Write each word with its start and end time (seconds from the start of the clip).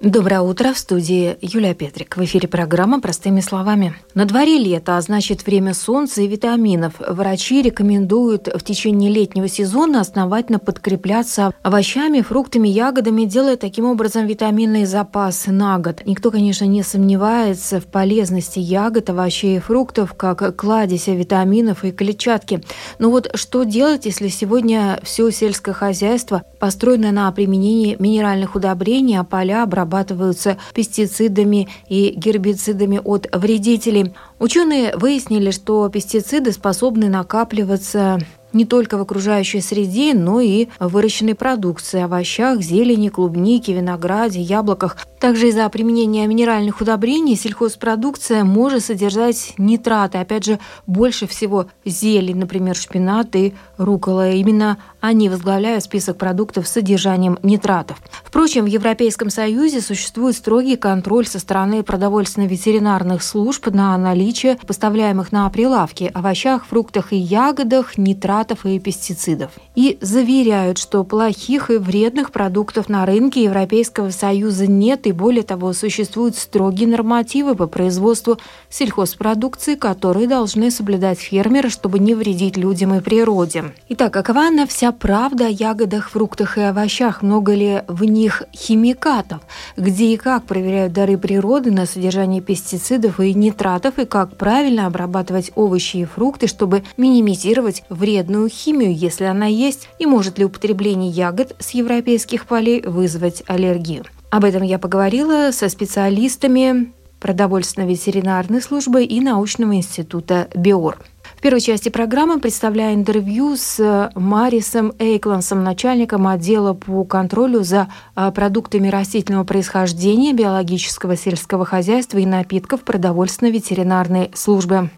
Доброе 0.00 0.42
утро, 0.42 0.72
в 0.72 0.78
студии 0.78 1.36
Юлия 1.40 1.74
Петрик. 1.74 2.16
В 2.16 2.22
эфире 2.22 2.46
программа 2.46 3.00
«Простыми 3.00 3.40
словами». 3.40 3.96
На 4.14 4.26
дворе 4.26 4.56
лето, 4.56 4.96
а 4.96 5.00
значит 5.00 5.44
время 5.44 5.74
солнца 5.74 6.22
и 6.22 6.28
витаминов. 6.28 6.94
Врачи 7.00 7.62
рекомендуют 7.62 8.46
в 8.46 8.62
течение 8.62 9.10
летнего 9.10 9.48
сезона 9.48 10.00
основательно 10.00 10.60
подкрепляться 10.60 11.52
овощами, 11.64 12.20
фруктами, 12.20 12.68
ягодами, 12.68 13.24
делая 13.24 13.56
таким 13.56 13.86
образом 13.86 14.26
витаминный 14.26 14.84
запас 14.84 15.46
на 15.48 15.80
год. 15.80 16.02
Никто, 16.06 16.30
конечно, 16.30 16.64
не 16.64 16.84
сомневается 16.84 17.80
в 17.80 17.86
полезности 17.86 18.60
ягод, 18.60 19.10
овощей 19.10 19.56
и 19.56 19.60
фруктов, 19.60 20.14
как 20.14 20.54
кладезя 20.54 21.10
витаминов 21.14 21.82
и 21.82 21.90
клетчатки. 21.90 22.62
Но 23.00 23.10
вот 23.10 23.32
что 23.34 23.64
делать, 23.64 24.06
если 24.06 24.28
сегодня 24.28 25.00
все 25.02 25.28
сельское 25.32 25.72
хозяйство 25.72 26.44
построено 26.60 27.10
на 27.10 27.32
применении 27.32 27.96
минеральных 27.98 28.54
удобрений, 28.54 29.18
а 29.18 29.24
поля 29.24 29.64
обрабатываются 29.64 29.87
обрабатываются 29.88 30.58
пестицидами 30.74 31.68
и 31.88 32.12
гербицидами 32.14 33.00
от 33.02 33.26
вредителей. 33.32 34.12
Ученые 34.38 34.94
выяснили, 34.96 35.50
что 35.50 35.88
пестициды 35.88 36.52
способны 36.52 37.08
накапливаться 37.08 38.18
не 38.52 38.64
только 38.64 38.96
в 38.96 39.02
окружающей 39.02 39.60
среде, 39.60 40.14
но 40.14 40.40
и 40.40 40.68
в 40.78 40.88
выращенной 40.88 41.34
продукции, 41.34 42.00
овощах, 42.00 42.62
зелени, 42.62 43.08
клубнике, 43.08 43.74
винограде, 43.74 44.40
яблоках. 44.40 44.96
Также 45.20 45.48
из-за 45.48 45.68
применения 45.68 46.26
минеральных 46.26 46.80
удобрений 46.80 47.36
сельхозпродукция 47.36 48.44
может 48.44 48.84
содержать 48.84 49.54
нитраты. 49.58 50.18
Опять 50.18 50.44
же, 50.44 50.58
больше 50.86 51.26
всего 51.26 51.66
зелень, 51.84 52.36
например, 52.36 52.76
шпинат 52.76 53.34
и 53.34 53.54
рукола. 53.76 54.30
Именно 54.30 54.78
они 55.00 55.28
возглавляют 55.28 55.84
список 55.84 56.18
продуктов 56.18 56.68
с 56.68 56.72
содержанием 56.72 57.38
нитратов. 57.42 57.98
Впрочем, 58.24 58.64
в 58.64 58.68
Европейском 58.68 59.30
Союзе 59.30 59.80
существует 59.80 60.36
строгий 60.36 60.76
контроль 60.76 61.26
со 61.26 61.38
стороны 61.38 61.82
продовольственно-ветеринарных 61.82 63.22
служб 63.22 63.66
на 63.68 63.96
наличие 63.96 64.56
поставляемых 64.66 65.32
на 65.32 65.48
прилавки 65.50 66.10
овощах, 66.14 66.66
фруктах 66.66 67.12
и 67.12 67.16
ягодах 67.16 67.98
нитратов 67.98 68.66
и 68.66 68.78
пестицидов. 68.78 69.52
И 69.74 69.98
заверяют, 70.00 70.78
что 70.78 71.04
плохих 71.04 71.70
и 71.70 71.76
вредных 71.76 72.30
продуктов 72.32 72.88
на 72.88 73.06
рынке 73.06 73.44
Европейского 73.44 74.10
Союза 74.10 74.66
нет 74.66 75.07
и 75.08 75.12
более 75.12 75.42
того, 75.42 75.72
существуют 75.72 76.36
строгие 76.36 76.88
нормативы 76.88 77.54
по 77.54 77.66
производству 77.66 78.38
сельхозпродукции, 78.70 79.74
которые 79.74 80.28
должны 80.28 80.70
соблюдать 80.70 81.18
фермеры, 81.18 81.70
чтобы 81.70 81.98
не 81.98 82.14
вредить 82.14 82.56
людям 82.56 82.94
и 82.94 83.00
природе. 83.00 83.72
Итак, 83.88 84.12
какова 84.12 84.48
она 84.48 84.66
вся 84.66 84.92
правда 84.92 85.46
о 85.46 85.50
ягодах, 85.50 86.10
фруктах 86.10 86.58
и 86.58 86.62
овощах? 86.62 87.22
Много 87.22 87.54
ли 87.54 87.82
в 87.88 88.04
них 88.04 88.42
химикатов? 88.54 89.40
Где 89.76 90.12
и 90.12 90.16
как 90.16 90.44
проверяют 90.44 90.92
дары 90.92 91.16
природы 91.16 91.70
на 91.70 91.86
содержание 91.86 92.42
пестицидов 92.42 93.20
и 93.20 93.34
нитратов? 93.34 93.98
И 93.98 94.04
как 94.04 94.36
правильно 94.36 94.86
обрабатывать 94.86 95.52
овощи 95.54 95.98
и 95.98 96.04
фрукты, 96.04 96.46
чтобы 96.46 96.84
минимизировать 96.96 97.82
вредную 97.88 98.48
химию, 98.48 98.94
если 98.94 99.24
она 99.24 99.46
есть? 99.46 99.88
И 99.98 100.06
может 100.06 100.38
ли 100.38 100.44
употребление 100.44 101.10
ягод 101.10 101.56
с 101.58 101.70
европейских 101.70 102.46
полей 102.46 102.82
вызвать 102.82 103.42
аллергию? 103.46 104.04
Об 104.30 104.44
этом 104.44 104.62
я 104.62 104.78
поговорила 104.78 105.50
со 105.52 105.68
специалистами 105.68 106.92
продовольственно-ветеринарной 107.18 108.60
службы 108.60 109.04
и 109.04 109.20
научного 109.20 109.74
института 109.76 110.48
БИОР. 110.54 110.98
В 111.36 111.40
первой 111.40 111.60
части 111.60 111.88
программы 111.88 112.38
представляю 112.38 112.94
интервью 112.94 113.56
с 113.56 114.10
Марисом 114.14 114.92
Эйклансом, 114.98 115.64
начальником 115.64 116.26
отдела 116.26 116.74
по 116.74 117.04
контролю 117.04 117.62
за 117.64 117.88
а, 118.14 118.30
продуктами 118.30 118.88
растительного 118.88 119.44
происхождения, 119.44 120.32
биологического 120.32 121.16
сельского 121.16 121.64
хозяйства 121.64 122.18
и 122.18 122.26
напитков 122.26 122.82
продовольственно-ветеринарной 122.82 124.30
службы. 124.34 124.90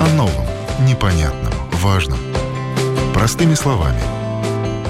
О 0.00 0.16
новом, 0.16 0.46
непонятном, 0.86 1.52
важном. 1.72 2.18
Простыми 3.14 3.54
словами– 3.54 4.00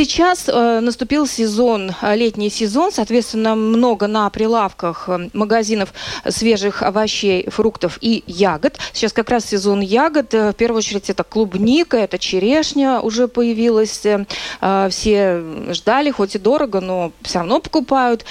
Сейчас 0.00 0.48
э, 0.48 0.80
наступил 0.80 1.26
сезон, 1.26 1.92
э, 2.00 2.16
летний 2.16 2.48
сезон, 2.48 2.90
соответственно, 2.90 3.54
много 3.54 4.06
на 4.06 4.30
прилавках 4.30 5.10
э, 5.10 5.28
магазинов 5.34 5.92
свежих 6.26 6.82
овощей, 6.82 7.50
фруктов 7.50 7.98
и 8.00 8.24
ягод. 8.26 8.78
Сейчас 8.94 9.12
как 9.12 9.28
раз 9.28 9.44
сезон 9.44 9.80
ягод. 9.80 10.32
Э, 10.32 10.52
в 10.52 10.54
первую 10.54 10.78
очередь 10.78 11.10
это 11.10 11.22
клубника, 11.22 11.98
это 11.98 12.18
черешня 12.18 13.00
уже 13.00 13.28
появилась. 13.28 14.00
Э, 14.06 14.88
все 14.88 15.42
ждали, 15.74 16.10
хоть 16.10 16.34
и 16.34 16.38
дорого, 16.38 16.80
но 16.80 17.12
все 17.20 17.40
равно 17.40 17.60
покупают. 17.60 18.24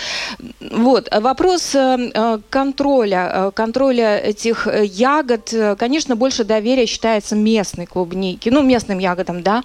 Вот. 0.72 1.07
Вопрос 1.16 1.75
э, 1.75 2.40
контроля, 2.50 3.51
контроля 3.53 4.18
этих 4.18 4.68
ягод. 4.84 5.53
Конечно, 5.78 6.16
больше 6.16 6.46
доверия 6.46 6.88
считается 6.88 7.36
местной 7.36 7.86
клубнике, 7.86 8.50
ну, 8.50 8.63
местным 8.63 8.97
ягодам, 8.97 9.44
да. 9.44 9.63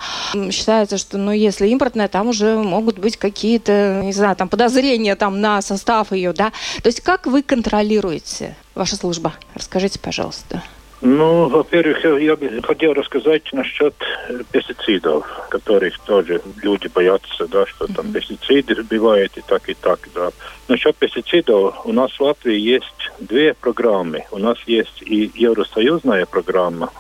Считается, 0.51 0.99
что, 0.99 1.17
ну, 1.17 1.31
если 1.31 1.67
импорт 1.69 1.94
импортная, 1.95 2.09
там 2.09 2.29
уже 2.29 2.57
могут 2.57 2.99
быть 2.99 3.17
какие-то, 3.17 4.01
не 4.03 4.13
знаю, 4.13 4.37
там 4.37 4.49
подозрения 4.49 5.17
там 5.17 5.41
на 5.41 5.63
состав 5.63 6.13
ее, 6.13 6.33
да. 6.33 6.53
То 6.83 6.89
есть 6.89 7.01
как 7.01 7.27
вы 7.27 7.43
контролируете 7.43 8.57
ваша 8.75 8.97
служба? 8.97 9.33
Расскажите, 9.55 9.99
пожалуйста. 9.99 10.63
Ну, 11.01 11.49
во-первых, 11.49 12.03
я 12.23 12.35
бы 12.35 12.63
хотел 12.63 12.95
рассказать 12.95 13.53
насчет 13.53 13.95
э, 14.29 14.41
пестицидов, 14.53 15.27
которых 15.51 15.99
тоже 15.99 16.41
люди 16.63 16.89
боятся, 16.95 17.47
да, 17.47 17.67
что 17.67 17.87
там 17.93 18.11
пестициды 18.11 18.83
бывают 18.85 19.37
и 19.37 19.43
так, 19.47 19.69
и 19.69 19.75
так, 19.75 19.99
да. 20.15 20.31
Насчет 20.69 20.97
пестицидов 20.97 21.75
у 21.85 21.93
нас 21.93 22.11
в 22.13 22.21
Латвии 22.21 22.59
есть 22.59 23.11
две 23.19 23.53
программы. 23.53 24.25
У 24.31 24.39
нас 24.39 24.57
есть 24.67 25.03
и 25.03 25.31
Евросоюзная 25.35 26.25
программа, 26.25 26.91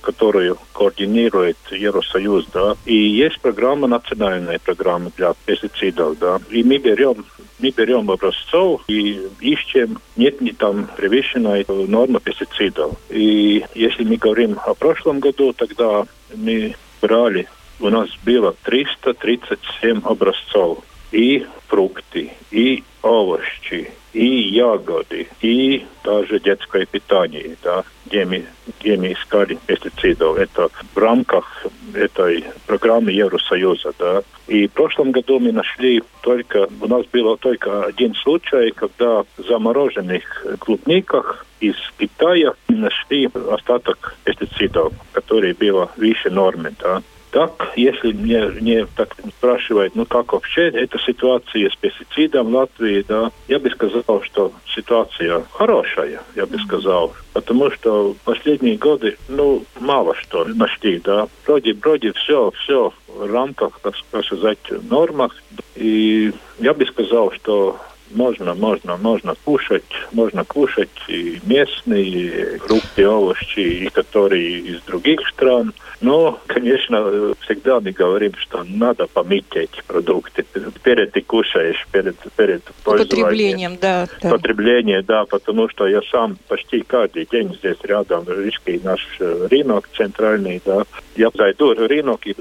которую 0.00 0.58
координирует 0.72 1.56
Евросоюз, 1.70 2.46
да, 2.52 2.76
и 2.84 2.94
есть 2.96 3.40
программа, 3.40 3.86
национальная 3.86 4.58
программа 4.58 5.10
для 5.16 5.34
пестицидов, 5.44 6.18
да, 6.18 6.40
и 6.50 6.62
мы 6.62 6.78
берем 6.78 7.24
мы 7.60 7.70
берем 7.70 8.10
образцов 8.10 8.82
и 8.88 9.28
ищем, 9.40 9.98
нет 10.16 10.40
ли 10.40 10.52
там 10.52 10.88
превышенной 10.96 11.64
нормы 11.68 12.20
пестицидов. 12.20 12.96
И 13.08 13.64
если 13.74 14.04
мы 14.04 14.16
говорим 14.16 14.58
о 14.66 14.74
прошлом 14.74 15.20
году, 15.20 15.52
тогда 15.52 16.04
мы 16.34 16.74
брали, 17.00 17.48
у 17.80 17.88
нас 17.88 18.08
было 18.24 18.54
337 18.64 20.00
образцов. 20.04 20.78
И 21.12 21.46
фрукты, 21.68 22.32
и 22.50 22.82
овощи, 23.02 23.92
и 24.12 24.26
ягоды, 24.26 25.28
и 25.40 25.84
даже 26.02 26.40
детское 26.40 26.86
питание, 26.86 27.56
да, 27.62 27.84
где 28.06 28.24
мы, 28.24 28.44
где 28.84 28.98
мы 28.98 29.12
искали 29.12 29.58
пестицидов. 29.66 30.36
Это 30.36 30.68
в 30.94 30.98
рамках 30.98 31.66
этой 31.94 32.44
программы 32.66 33.12
Евросоюза, 33.12 33.92
да. 33.98 34.22
И 34.46 34.66
в 34.68 34.72
прошлом 34.72 35.10
году 35.10 35.40
мы 35.40 35.52
нашли 35.52 36.02
только, 36.20 36.68
у 36.80 36.86
нас 36.86 37.06
было 37.06 37.38
только 37.38 37.84
один 37.84 38.14
случай, 38.14 38.72
когда 38.72 39.22
в 39.22 39.26
замороженных 39.48 40.46
клубниках 40.58 41.46
из 41.60 41.76
Китая 41.98 42.52
нашли 42.68 43.30
остаток 43.50 44.16
пестицидов, 44.24 44.92
которые 45.12 45.54
было 45.54 45.90
выше 45.96 46.28
нормы, 46.30 46.72
да. 46.78 47.02
Так, 47.34 47.72
если 47.74 48.12
мне, 48.12 48.46
мне 48.46 48.86
так 48.94 49.16
спрашивают, 49.38 49.96
ну 49.96 50.06
как 50.06 50.32
вообще 50.32 50.68
эта 50.68 51.00
ситуация 51.00 51.68
с 51.68 51.74
пестицидом 51.74 52.46
в 52.46 52.54
Латвии, 52.54 53.04
да, 53.08 53.32
я 53.48 53.58
бы 53.58 53.70
сказал, 53.70 54.22
что 54.22 54.52
ситуация 54.72 55.42
хорошая, 55.50 56.20
я 56.36 56.46
бы 56.46 56.56
сказал, 56.60 57.12
потому 57.32 57.72
что 57.72 58.12
в 58.12 58.18
последние 58.18 58.76
годы, 58.76 59.18
ну, 59.26 59.64
мало 59.80 60.14
что 60.14 60.44
нашли, 60.44 61.00
да. 61.00 61.26
Вроде, 61.44 61.74
вроде 61.74 62.12
все, 62.12 62.52
все 62.52 62.92
в 63.08 63.26
рамках, 63.26 63.80
так 63.80 63.96
сказать, 63.96 64.60
нормах. 64.88 65.34
И 65.74 66.32
я 66.60 66.72
бы 66.72 66.86
сказал, 66.86 67.32
что 67.32 67.80
можно, 68.14 68.54
можно, 68.54 68.96
можно 68.96 69.34
кушать, 69.44 69.82
можно 70.12 70.44
кушать 70.44 70.90
и 71.08 71.38
местные 71.44 72.58
фрукты, 72.58 73.06
овощи, 73.06 73.60
и 73.84 73.88
которые 73.88 74.58
из 74.58 74.80
других 74.82 75.26
стран. 75.28 75.72
Но, 76.00 76.38
конечно, 76.46 77.34
всегда 77.40 77.80
мы 77.80 77.92
говорим, 77.92 78.32
что 78.36 78.64
надо 78.64 79.06
помыть 79.06 79.46
эти 79.54 79.82
продукты 79.86 80.44
перед 80.82 81.12
ты 81.12 81.20
кушаешь, 81.22 81.86
перед, 81.92 82.16
перед 82.36 82.62
Употреблением, 82.84 83.78
да, 83.80 84.08
да. 84.20 84.30
Потребление, 84.30 85.02
да, 85.02 85.24
потому 85.24 85.68
что 85.68 85.86
я 85.86 86.02
сам 86.10 86.36
почти 86.48 86.80
каждый 86.80 87.26
день 87.30 87.54
здесь 87.54 87.78
рядом, 87.82 88.24
Рижский 88.26 88.80
наш 88.82 89.00
э, 89.20 89.48
рынок 89.50 89.88
центральный, 89.96 90.60
да. 90.64 90.84
Я 91.16 91.30
зайду 91.32 91.74
в 91.74 91.86
рынок 91.86 92.26
и 92.26 92.34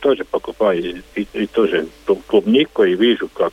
тоже 0.00 0.24
покупаю 0.24 1.02
и, 1.14 1.26
и 1.32 1.46
тоже 1.46 1.88
клубнику 2.26 2.84
и 2.84 2.94
вижу, 2.94 3.28
как 3.28 3.52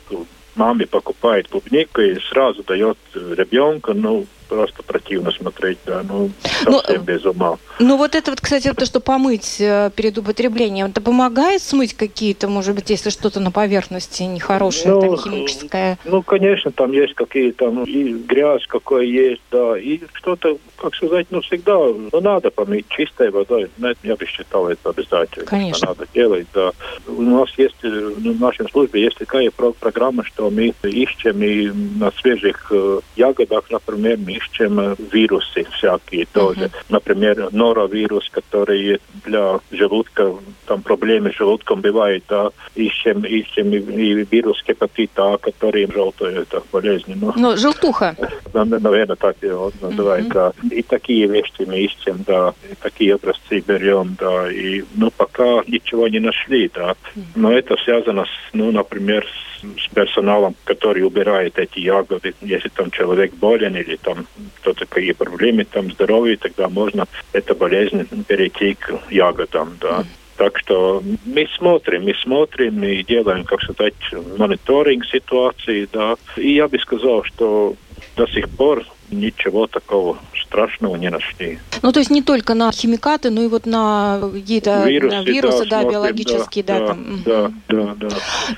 маме 0.56 0.86
покупает 0.86 1.48
клубнику 1.48 2.00
и 2.00 2.18
сразу 2.20 2.62
дает 2.62 2.98
ребенку, 3.14 3.94
ну, 3.94 4.26
просто 4.50 4.82
противно 4.82 5.30
смотреть, 5.30 5.78
да, 5.86 6.02
ну, 6.02 6.30
ну 6.66 6.80
совсем 6.80 6.96
ну, 6.98 7.04
без 7.04 7.24
ума. 7.24 7.56
Ну, 7.78 7.96
вот 7.96 8.16
это 8.16 8.32
вот, 8.32 8.40
кстати, 8.40 8.72
то, 8.72 8.84
что 8.84 8.98
помыть 8.98 9.60
э, 9.60 9.90
перед 9.94 10.18
употреблением, 10.18 10.86
это 10.86 11.00
помогает 11.00 11.62
смыть 11.62 11.94
какие-то, 11.94 12.48
может 12.48 12.74
быть, 12.74 12.90
если 12.90 13.10
что-то 13.10 13.38
на 13.38 13.52
поверхности 13.52 14.24
нехорошее, 14.24 14.94
ну, 14.94 15.00
там, 15.00 15.18
химическое? 15.18 15.98
Ну, 16.04 16.22
конечно, 16.22 16.72
там 16.72 16.90
есть 16.90 17.14
какие-то, 17.14 17.70
ну, 17.70 17.84
и 17.84 18.12
грязь 18.12 18.66
какой 18.66 19.08
есть, 19.08 19.42
да, 19.52 19.78
и 19.78 20.00
что-то, 20.14 20.58
как 20.76 20.96
сказать, 20.96 21.28
ну, 21.30 21.40
всегда, 21.42 21.78
ну, 21.78 22.20
надо 22.20 22.50
помыть 22.50 22.86
чистой 22.88 23.30
водой, 23.30 23.70
я 24.02 24.16
бы 24.16 24.26
считал 24.26 24.68
это 24.68 24.90
обязательно. 24.90 25.46
Конечно. 25.46 25.88
Надо 25.88 26.06
делать, 26.12 26.48
да. 26.52 26.72
У 27.06 27.22
нас 27.22 27.50
есть, 27.56 27.76
э, 27.84 27.88
в 27.88 28.40
нашей 28.40 28.68
службе 28.68 29.02
есть 29.02 29.18
такая 29.18 29.48
программа, 29.52 30.24
что 30.24 30.50
мы 30.50 30.74
ищем 30.82 31.40
и 31.40 31.70
на 31.70 32.10
свежих 32.10 32.66
э, 32.72 33.00
ягодах, 33.14 33.70
например, 33.70 34.18
мы 34.18 34.39
ищем 34.40 34.96
вирусы 35.12 35.64
всякие 35.72 36.26
тоже. 36.26 36.60
Uh-huh. 36.60 36.84
Например, 36.88 37.48
норовирус, 37.52 38.28
который 38.30 39.00
для 39.24 39.60
желудка, 39.70 40.34
там 40.66 40.82
проблемы 40.82 41.32
с 41.32 41.36
желудком 41.36 41.80
бывают, 41.80 42.24
да, 42.28 42.50
ищем, 42.74 43.24
ищем 43.24 43.72
и, 43.72 43.78
и 43.78 44.26
вирус 44.30 44.62
гепатита, 44.66 45.38
который 45.40 45.90
желтая 45.92 46.40
это 46.40 46.62
болезнь. 46.72 47.14
Ну, 47.16 47.32
ну 47.36 47.56
желтуха. 47.56 48.16
Наверное, 48.52 49.16
так 49.16 49.36
он 49.42 49.72
называет, 49.80 50.26
uh-huh. 50.26 50.54
да. 50.62 50.76
И 50.76 50.82
такие 50.82 51.26
вещи 51.26 51.64
мы 51.66 51.80
ищем, 51.80 52.24
да, 52.26 52.54
и 52.70 52.74
такие 52.74 53.14
образцы 53.14 53.60
берем, 53.60 54.16
да, 54.18 54.50
и, 54.50 54.82
ну, 54.94 55.10
пока 55.10 55.62
ничего 55.66 56.08
не 56.08 56.20
нашли, 56.20 56.70
да. 56.74 56.94
Но 57.34 57.52
это 57.52 57.76
связано 57.76 58.24
с, 58.24 58.52
ну, 58.52 58.70
например, 58.70 59.26
с 59.26 59.49
с 59.62 59.94
персоналом, 59.94 60.54
который 60.64 61.02
убирает 61.02 61.58
эти 61.58 61.80
ягоды. 61.80 62.34
Если 62.40 62.68
там 62.68 62.90
человек 62.90 63.34
болен 63.34 63.76
или 63.76 63.96
там 63.96 64.26
кто-то 64.60 64.86
какие 64.86 65.12
проблемы 65.12 65.64
там 65.64 65.90
здоровье, 65.92 66.36
тогда 66.36 66.68
можно 66.68 67.06
эту 67.32 67.54
болезнь 67.54 68.06
перейти 68.24 68.74
к 68.74 69.00
ягодам, 69.10 69.76
да. 69.80 70.04
Так 70.36 70.58
что 70.58 71.02
мы 71.26 71.46
смотрим, 71.58 72.04
мы 72.04 72.14
смотрим 72.14 72.82
и 72.82 73.02
делаем, 73.02 73.44
как 73.44 73.60
сказать, 73.62 73.94
мониторинг 74.38 75.04
ситуации, 75.04 75.86
да. 75.92 76.16
И 76.36 76.54
я 76.54 76.66
бы 76.66 76.78
сказал, 76.78 77.24
что 77.24 77.74
до 78.16 78.26
сих 78.26 78.48
пор 78.48 78.84
ничего 79.10 79.66
такого 79.66 80.18
страшного 80.50 80.96
не 80.96 81.10
нашли. 81.10 81.58
Ну, 81.82 81.92
то 81.92 82.00
есть 82.00 82.10
не 82.10 82.22
только 82.22 82.54
на 82.54 82.72
химикаты, 82.72 83.30
но 83.30 83.42
и 83.42 83.46
вот 83.46 83.66
на 83.66 84.20
какие-то 84.32 84.84
вирусы, 84.86 85.24
вирусы 85.24 85.64
да, 85.66 85.82
да 85.82 85.90
биологические, 85.90 86.64
да, 86.64 86.78
да, 86.78 86.86
там. 86.86 87.22
да, 87.24 87.52
да, 87.68 87.94
да. 87.96 88.08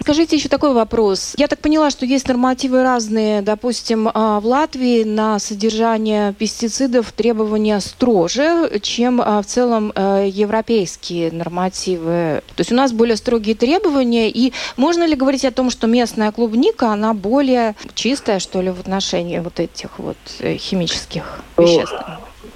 Скажите 0.01 0.37
еще 0.37 0.49
такой 0.49 0.73
вопрос. 0.73 1.35
Я 1.37 1.49
так 1.49 1.61
поняла, 1.61 1.91
что 1.91 2.07
есть 2.07 2.29
нормативы 2.29 2.83
разные. 2.83 3.43
Допустим, 3.43 4.09
а, 4.13 4.41
в 4.41 4.47
Латвии 4.47 5.05
на 5.05 5.39
содержание 5.39 6.33
пестицидов 6.33 7.13
требования 7.13 7.81
строже, 7.81 8.81
чем 8.83 9.21
а, 9.21 9.43
в 9.43 9.47
целом 9.47 9.93
э, 9.95 10.29
европейские 10.31 11.31
нормативы. 11.31 12.43
То 12.57 12.61
есть 12.61 12.73
у 12.73 12.75
нас 12.75 12.93
более 12.93 13.17
строгие 13.17 13.55
требования. 13.55 14.31
И 14.31 14.53
можно 14.77 15.07
ли 15.07 15.15
говорить 15.15 15.45
о 15.45 15.51
том, 15.51 15.71
что 15.71 15.87
местная 15.87 16.33
клубника, 16.33 16.89
она 16.89 17.15
более 17.15 17.75
чистая, 17.95 18.39
что 18.39 18.61
ли, 18.61 18.71
в 18.71 18.81
отношении 18.81 19.39
вот 19.39 19.61
этих 19.61 19.99
вот 19.99 20.17
химических 20.43 21.41
ну, 21.57 21.65
веществ? 21.65 21.95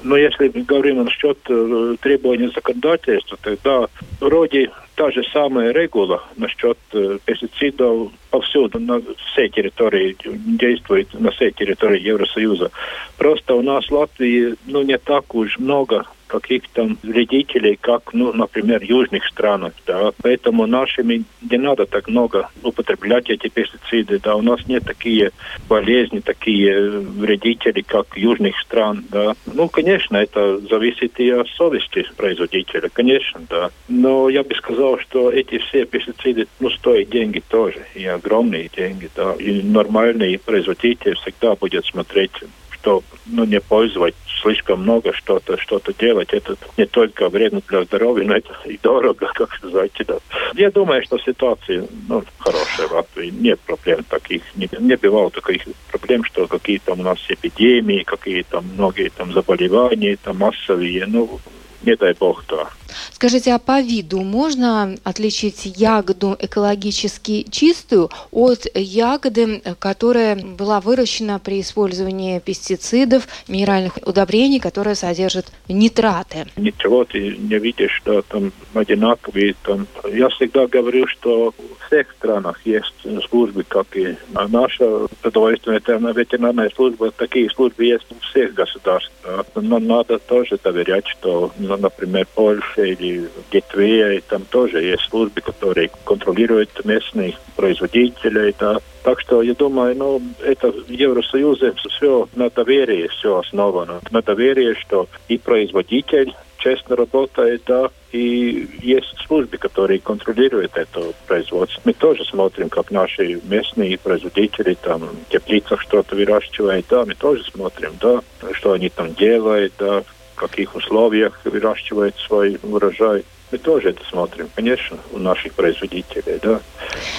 Но 0.02 0.16
если 0.16 0.50
мы 0.54 0.62
говорим 0.62 1.04
насчет 1.04 1.38
э, 1.48 1.96
требований 2.00 2.48
законодательства, 2.54 3.38
тогда 3.42 3.86
вроде 4.20 4.70
та 4.94 5.10
же 5.10 5.24
самая 5.32 5.72
регула 5.72 6.22
насчет 6.36 6.78
э, 6.92 7.18
пестицидов 7.24 8.10
повсюду, 8.30 8.78
на 8.78 9.00
всей 9.32 9.48
территории, 9.48 10.16
действует 10.24 11.12
на 11.14 11.30
всей 11.32 11.50
территории 11.50 12.00
Евросоюза. 12.00 12.70
Просто 13.16 13.54
у 13.54 13.62
нас 13.62 13.86
в 13.86 13.92
Латвии 13.92 14.54
ну, 14.66 14.82
не 14.82 14.98
так 14.98 15.34
уж 15.34 15.58
много 15.58 16.04
каких-то 16.40 16.90
вредителей, 17.02 17.78
как, 17.80 18.12
ну, 18.12 18.32
например, 18.32 18.80
в 18.80 18.84
южных 18.84 19.24
странах, 19.26 19.72
да. 19.86 20.12
Поэтому 20.22 20.66
нашими 20.66 21.24
не 21.50 21.58
надо 21.58 21.86
так 21.86 22.08
много 22.08 22.50
употреблять 22.62 23.30
эти 23.30 23.48
пестициды, 23.48 24.18
да. 24.22 24.36
У 24.36 24.42
нас 24.42 24.66
нет 24.66 24.84
такие 24.84 25.30
болезни, 25.68 26.20
такие 26.20 26.90
вредители, 26.90 27.82
как 27.82 28.16
южных 28.16 28.58
стран, 28.60 29.04
да. 29.10 29.34
Ну, 29.46 29.68
конечно, 29.68 30.16
это 30.16 30.58
зависит 30.58 31.18
и 31.20 31.30
от 31.30 31.48
совести 31.48 32.06
производителя, 32.16 32.88
конечно, 32.92 33.40
да. 33.48 33.70
Но 33.88 34.28
я 34.28 34.42
бы 34.42 34.54
сказал, 34.54 34.98
что 34.98 35.30
эти 35.30 35.58
все 35.58 35.84
пестициды, 35.84 36.46
ну, 36.60 36.70
стоят 36.70 37.10
деньги 37.10 37.42
тоже, 37.48 37.80
и 37.94 38.04
огромные 38.06 38.70
деньги, 38.74 39.08
да. 39.14 39.34
И 39.38 39.62
нормальный 39.62 40.38
производитель 40.38 41.14
всегда 41.16 41.54
будет 41.54 41.84
смотреть 41.84 42.32
что 42.80 43.02
ну, 43.26 43.44
не 43.44 43.60
пользовать 43.60 44.14
слишком 44.42 44.82
много 44.82 45.12
что-то, 45.12 45.58
что-то 45.58 45.92
делать. 45.92 46.32
Это 46.32 46.56
не 46.76 46.86
только 46.86 47.28
вредно 47.28 47.60
для 47.68 47.84
здоровья, 47.84 48.24
но 48.24 48.36
это 48.36 48.54
и 48.64 48.78
дорого, 48.82 49.30
как 49.34 49.54
сказать. 49.54 49.92
Да. 50.06 50.18
Я 50.54 50.70
думаю, 50.70 51.02
что 51.04 51.18
ситуация 51.18 51.86
ну, 52.08 52.22
хорошая 52.38 52.88
в 52.88 52.92
Латвии. 52.92 53.30
Нет 53.30 53.60
проблем 53.60 54.04
таких. 54.08 54.42
Не, 54.54 54.68
не 54.78 54.96
бывало 54.96 55.30
таких 55.30 55.62
проблем, 55.90 56.24
что 56.24 56.46
какие-то 56.46 56.92
у 56.92 56.96
нас 56.96 57.18
эпидемии, 57.28 58.02
какие-то 58.02 58.60
многие 58.60 59.10
там 59.10 59.32
заболевания, 59.32 60.16
там 60.22 60.38
массовые. 60.38 61.06
Ну, 61.06 61.40
не 61.82 61.96
дай 61.96 62.14
бог, 62.14 62.44
да. 62.48 62.68
Скажите, 63.12 63.52
а 63.54 63.58
по 63.58 63.80
виду 63.80 64.22
можно 64.22 64.96
отличить 65.04 65.64
ягоду 65.64 66.36
экологически 66.38 67.46
чистую 67.50 68.10
от 68.30 68.66
ягоды, 68.74 69.62
которая 69.78 70.36
была 70.36 70.80
выращена 70.80 71.38
при 71.38 71.60
использовании 71.60 72.38
пестицидов, 72.38 73.28
минеральных 73.48 73.98
удобрений, 74.04 74.60
которые 74.60 74.94
содержат 74.94 75.52
нитраты? 75.68 76.46
Ничего 76.56 77.04
ты 77.04 77.36
не 77.36 77.58
видишь, 77.58 77.92
что 77.92 78.22
там 78.22 78.52
одинаковые. 78.74 79.54
Там. 79.62 79.86
Я 80.12 80.28
всегда 80.30 80.66
говорю, 80.66 81.06
что 81.06 81.52
в 81.52 81.86
всех 81.86 82.10
странах 82.12 82.60
есть 82.64 82.94
службы, 83.28 83.64
как 83.66 83.96
и 83.96 84.16
наша 84.48 85.06
продовольственная 85.22 85.80
ветеринарная 86.12 86.70
служба. 86.74 87.10
Такие 87.10 87.48
службы 87.50 87.84
есть 87.84 88.06
у 88.10 88.14
всех 88.26 88.54
государств. 88.54 89.12
Но 89.54 89.78
надо 89.78 90.18
тоже 90.18 90.58
доверять, 90.62 91.06
что, 91.06 91.52
ну, 91.58 91.76
например, 91.76 92.26
Польша 92.34 92.75
или 92.82 93.28
Литве, 93.52 94.22
там 94.28 94.42
тоже 94.44 94.82
есть 94.82 95.04
службы, 95.08 95.40
которые 95.40 95.90
контролируют 96.04 96.84
местных 96.84 97.36
производителей. 97.56 98.54
Да. 98.58 98.78
Так 99.02 99.20
что 99.20 99.42
я 99.42 99.54
думаю, 99.54 99.96
ну, 99.96 100.22
это 100.42 100.72
в 100.72 100.90
Евросоюзе 100.90 101.72
все 101.88 102.28
на 102.34 102.50
доверии 102.50 103.08
все 103.08 103.38
основано. 103.38 104.00
На 104.10 104.22
доверии, 104.22 104.74
что 104.74 105.08
и 105.28 105.38
производитель 105.38 106.34
честно 106.58 106.96
работает, 106.96 107.62
да, 107.66 107.90
и 108.10 108.68
есть 108.80 109.14
службы, 109.26 109.56
которые 109.56 110.00
контролируют 110.00 110.72
это 110.76 111.12
производство. 111.26 111.80
Мы 111.84 111.92
тоже 111.92 112.24
смотрим, 112.24 112.68
как 112.68 112.90
наши 112.90 113.40
местные 113.44 113.98
производители 113.98 114.76
там 114.80 115.02
в 115.02 115.30
теплицах 115.30 115.80
что-то 115.82 116.16
выращивают, 116.16 116.86
да, 116.88 117.04
мы 117.04 117.14
тоже 117.14 117.44
смотрим, 117.44 117.92
да, 118.00 118.20
что 118.52 118.72
они 118.72 118.88
там 118.88 119.14
делают, 119.14 119.74
да, 119.78 120.02
каких 120.36 120.74
условиях 120.74 121.40
выращивает 121.44 122.16
свой 122.16 122.58
урожай. 122.62 123.24
Мы 123.50 123.58
тоже 123.58 123.90
это 123.90 124.04
смотрим, 124.04 124.48
конечно, 124.54 124.98
у 125.12 125.18
наших 125.18 125.52
производителей, 125.54 126.38
да. 126.42 126.60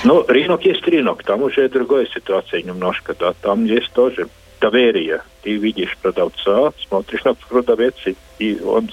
Но 0.03 0.23
рынок 0.27 0.65
есть 0.65 0.85
рынок, 0.87 1.23
там 1.23 1.43
уже 1.43 1.69
другая 1.69 2.05
ситуация 2.05 2.61
немножко, 2.61 3.15
да. 3.17 3.33
Там 3.41 3.65
есть 3.65 3.91
тоже 3.93 4.27
доверие. 4.59 5.21
Ты 5.43 5.55
видишь 5.55 5.97
продавца, 6.01 6.73
смотришь 6.87 7.23
на 7.23 7.33
продавец, 7.33 7.95
и 8.39 8.59
он 8.61 8.89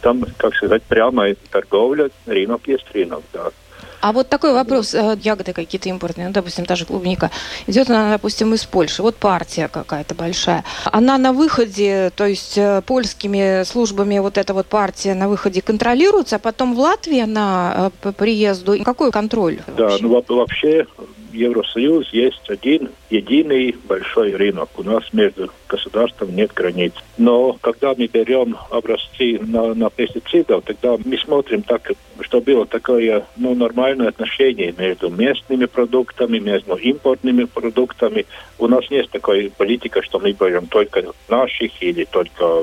там, 0.00 0.24
как 0.36 0.54
сказать, 0.54 0.82
прямо 0.82 1.34
торговля, 1.50 2.10
рынок 2.26 2.62
есть 2.66 2.86
рынок, 2.92 3.22
да. 3.32 3.50
А 4.00 4.12
вот 4.12 4.28
такой 4.28 4.52
вопрос, 4.52 4.94
э, 4.94 5.16
ягоды 5.22 5.52
какие-то 5.52 5.88
импортные, 5.88 6.28
ну, 6.28 6.32
допустим, 6.32 6.64
та 6.64 6.76
же 6.76 6.84
клубника, 6.84 7.30
идет 7.66 7.90
она, 7.90 8.10
допустим, 8.10 8.54
из 8.54 8.64
Польши, 8.64 9.02
вот 9.02 9.16
партия 9.16 9.68
какая-то 9.68 10.14
большая, 10.14 10.64
она 10.84 11.18
на 11.18 11.32
выходе, 11.32 12.10
то 12.14 12.26
есть 12.26 12.58
э, 12.58 12.82
польскими 12.86 13.64
службами 13.64 14.18
вот 14.18 14.38
эта 14.38 14.54
вот 14.54 14.66
партия 14.66 15.14
на 15.14 15.28
выходе 15.28 15.62
контролируется, 15.62 16.36
а 16.36 16.38
потом 16.38 16.74
в 16.74 16.78
Латвии 16.78 17.20
она 17.20 17.74
э, 17.76 17.90
по 18.02 18.12
приезду, 18.12 18.76
какой 18.84 19.10
контроль? 19.10 19.58
Да, 19.76 19.84
вообще? 19.84 20.02
ну 20.02 20.22
вообще 20.28 20.86
Евросоюз 21.32 22.08
есть 22.12 22.48
один 22.48 22.90
единый 23.10 23.74
большой 23.88 24.34
рынок. 24.34 24.70
У 24.76 24.82
нас 24.82 25.04
между 25.12 25.50
государством 25.68 26.34
нет 26.34 26.52
границ. 26.54 26.92
Но 27.18 27.56
когда 27.60 27.94
мы 27.96 28.06
берем 28.06 28.56
образцы 28.70 29.38
на, 29.40 29.74
на 29.74 29.90
пестицидов, 29.90 30.64
тогда 30.64 30.96
мы 31.04 31.18
смотрим 31.18 31.62
так, 31.62 31.90
что 32.20 32.40
было 32.40 32.66
такое 32.66 33.26
ну, 33.36 33.54
нормальное 33.54 34.08
отношение 34.08 34.74
между 34.76 35.10
местными 35.10 35.66
продуктами, 35.66 36.38
между 36.38 36.74
импортными 36.74 37.44
продуктами. 37.44 38.26
У 38.58 38.66
нас 38.66 38.88
нет 38.90 39.10
такой 39.10 39.52
политика, 39.56 40.02
что 40.02 40.18
мы 40.18 40.32
берем 40.32 40.66
только 40.66 41.04
наших 41.28 41.82
или 41.82 42.04
только 42.04 42.62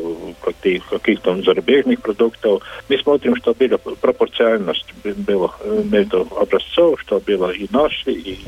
каких-то 0.90 1.42
зарубежных 1.42 2.02
продуктов. 2.02 2.64
Мы 2.90 2.98
смотрим, 2.98 3.36
что 3.38 3.54
была 3.54 3.78
пропорциональность 3.78 4.94
была 5.04 5.52
между 5.86 6.28
образцов, 6.36 7.00
что 7.02 7.20
было 7.20 7.52
и 7.52 7.68
наши, 7.72 8.12
и 8.12 8.40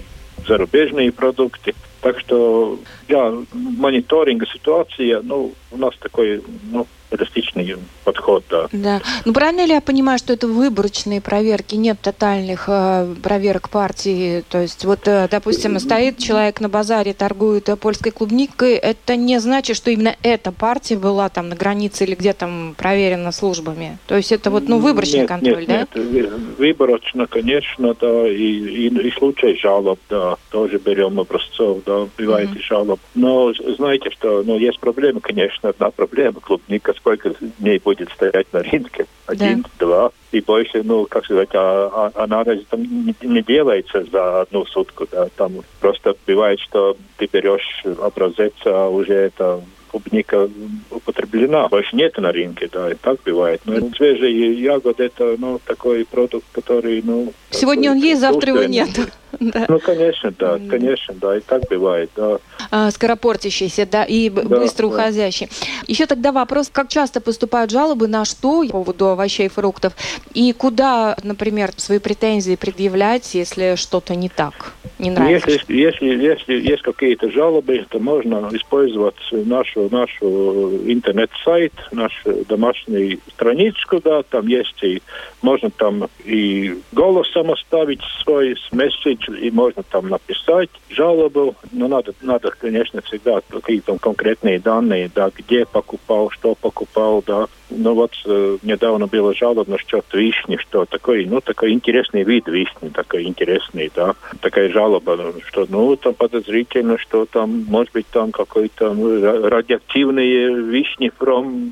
ceru 0.47 0.67
biežnī 0.69 1.09
produkti. 1.11 1.73
Так 2.05 2.19
что 2.19 2.77
для 3.07 3.33
мониторинга 3.51 4.45
ситуации, 4.45 5.19
ну, 5.24 5.55
у 5.71 5.77
нас 5.77 5.95
такой, 5.97 6.39
ну, 6.71 6.85
эластичный 7.12 7.77
подход, 8.03 8.43
да. 8.50 8.67
Да. 8.71 9.01
Ну, 9.25 9.33
правильно 9.33 9.65
ли 9.65 9.74
я 9.74 9.81
понимаю, 9.81 10.17
что 10.19 10.33
это 10.33 10.47
выборочные 10.47 11.21
проверки, 11.21 11.75
нет 11.75 12.00
тотальных 12.01 12.65
э, 12.67 13.15
проверок 13.24 13.69
партии? 13.69 14.43
То 14.50 14.62
есть, 14.62 14.85
вот, 14.85 15.07
э, 15.07 15.27
допустим, 15.29 15.79
стоит 15.79 16.17
человек 16.17 16.62
на 16.62 16.69
базаре, 16.69 17.13
торгует 17.13 17.69
э, 17.69 17.75
польской 17.75 18.12
клубникой, 18.12 18.74
это 18.74 19.15
не 19.15 19.39
значит, 19.39 19.77
что 19.77 19.91
именно 19.91 20.15
эта 20.24 20.51
партия 20.51 20.97
была 20.97 21.29
там 21.29 21.50
на 21.50 21.55
границе 21.55 22.05
или 22.05 22.15
где 22.15 22.33
там 22.33 22.75
проверена 22.77 23.31
службами? 23.31 23.97
То 24.07 24.15
есть, 24.15 24.31
это 24.31 24.50
вот, 24.51 24.67
ну, 24.67 24.79
выборочный 24.79 25.21
нет, 25.21 25.27
контроль, 25.27 25.65
нет, 25.67 25.89
да? 25.93 26.01
Нет, 26.01 26.31
выборочно, 26.57 27.27
конечно, 27.27 27.95
да, 28.00 28.27
и, 28.27 28.88
и, 28.88 28.88
и 28.88 29.12
случай 29.12 29.57
жалоб, 29.62 30.00
да, 30.09 30.38
тоже 30.50 30.77
берем 30.77 31.19
образцов, 31.19 31.79
да, 31.85 31.94
бывает 32.17 32.49
mm-hmm. 32.49 32.59
и 32.59 32.61
жалоб. 32.61 32.99
Но 33.15 33.53
знаете, 33.77 34.09
что, 34.11 34.43
ну, 34.43 34.57
есть 34.57 34.79
проблема, 34.79 35.19
конечно, 35.19 35.69
одна 35.69 35.91
проблема, 35.91 36.39
клубника 36.39 36.93
сколько 36.93 37.33
дней 37.59 37.79
будет 37.79 38.09
стоять 38.11 38.47
на 38.53 38.63
рынке. 38.63 39.05
Один, 39.25 39.61
да. 39.61 39.69
два. 39.79 40.11
И 40.31 40.41
больше, 40.41 40.83
ну, 40.83 41.05
как 41.05 41.25
сказать, 41.25 41.49
а, 41.53 42.11
а, 42.15 42.23
анализ 42.23 42.63
там 42.69 42.81
не, 42.81 43.15
не 43.21 43.41
делается 43.41 44.05
за 44.11 44.41
одну 44.41 44.65
сутку. 44.65 45.07
Да. 45.11 45.27
Там 45.35 45.53
просто 45.79 46.15
бывает, 46.27 46.59
что 46.59 46.97
ты 47.17 47.29
берешь 47.31 47.83
образец, 48.01 48.53
а 48.65 48.89
уже 48.89 49.13
это 49.13 49.61
клубника 49.95 50.49
употреблена. 50.91 51.69
Больше 51.69 51.95
нет 51.95 52.17
на 52.17 52.31
рынке, 52.31 52.69
да, 52.71 52.91
и 52.91 52.95
так 52.95 53.17
бывает. 53.23 53.61
Но 53.65 53.89
свежие 53.95 54.53
ягоды 54.61 55.05
это, 55.05 55.35
ну, 55.37 55.59
такой 55.65 56.05
продукт, 56.05 56.45
который, 56.51 57.01
ну... 57.03 57.33
Сегодня 57.51 57.91
он 57.91 57.97
есть, 57.97 58.19
завтра 58.19 58.53
его 58.53 58.63
нет. 58.65 58.89
Да. 59.39 59.65
Ну, 59.67 59.79
конечно, 59.79 60.33
да, 60.37 60.59
конечно, 60.69 61.13
да, 61.15 61.37
и 61.37 61.39
так 61.41 61.63
бывает, 61.69 62.09
да. 62.15 62.37
А, 62.71 62.91
скоропортящийся, 62.91 63.85
да, 63.85 64.03
и 64.03 64.29
да, 64.29 64.43
быстро 64.43 64.87
уходящий. 64.87 65.47
Да. 65.47 65.67
Еще 65.87 66.05
тогда 66.05 66.31
вопрос, 66.31 66.69
как 66.71 66.89
часто 66.89 67.21
поступают 67.21 67.71
жалобы, 67.71 68.07
на 68.07 68.25
что 68.25 68.63
по 68.65 68.71
поводу 68.71 69.07
овощей 69.07 69.47
и 69.47 69.49
фруктов, 69.49 69.93
и 70.33 70.53
куда, 70.53 71.15
например, 71.23 71.71
свои 71.77 71.99
претензии 71.99 72.55
предъявлять, 72.55 73.33
если 73.35 73.75
что-то 73.75 74.15
не 74.15 74.29
так, 74.29 74.73
не 74.99 75.11
нравится? 75.11 75.49
Если, 75.49 75.73
если, 75.73 76.05
если 76.07 76.53
есть 76.61 76.81
какие-то 76.81 77.29
жалобы, 77.31 77.85
то 77.89 77.99
можно 77.99 78.49
использовать 78.53 79.15
нашу, 79.31 79.89
нашу 79.91 80.79
интернет-сайт, 80.85 81.73
нашу 81.91 82.45
домашнюю 82.47 83.19
страничку, 83.29 84.01
да, 84.03 84.23
там 84.23 84.47
есть 84.47 84.81
и, 84.83 85.01
можно 85.41 85.69
там 85.69 86.07
и 86.23 86.75
голосом 86.91 87.51
оставить 87.51 88.01
свой 88.23 88.55
месседж, 88.71 89.25
и 89.34 89.51
можно 89.51 89.84
там 89.84 90.10
написать 90.10 90.70
жалобу, 90.89 91.55
но 91.72 91.88
надо, 91.88 92.13
надо, 92.22 92.51
конечно, 92.51 93.01
всегда 93.01 93.41
какие-то 93.50 93.98
конкретные 93.98 94.60
данные, 94.60 95.12
да, 95.13 95.32
где 95.36 95.65
покупал, 95.65 96.29
что 96.29 96.55
покупал, 96.55 97.24
да, 97.25 97.48
ну 97.77 97.94
вот 97.94 98.12
э, 98.25 98.58
недавно 98.63 99.08
было 99.08 99.34
жалоба 99.34 99.70
насчет 99.70 100.05
вишни, 100.13 100.58
что 100.58 100.86
такой, 100.86 101.25
ну 101.25 101.41
такой 101.41 101.72
интересный 101.72 102.24
вид 102.24 102.48
вишни, 102.48 102.89
такой 102.89 103.24
интересный, 103.24 103.91
да, 103.96 104.15
такая 104.41 104.70
жалоба, 104.70 105.34
что 105.48 105.65
ну 105.70 105.96
там 105.96 106.13
подозрительно, 106.13 106.98
что 106.98 107.25
там 107.25 107.65
может 107.67 107.94
быть 107.94 108.08
там 108.08 108.32
какой-то 108.32 108.94
ну, 108.94 109.48
радиоактивный 109.50 110.62
вишни 110.63 111.12
from, 111.20 111.72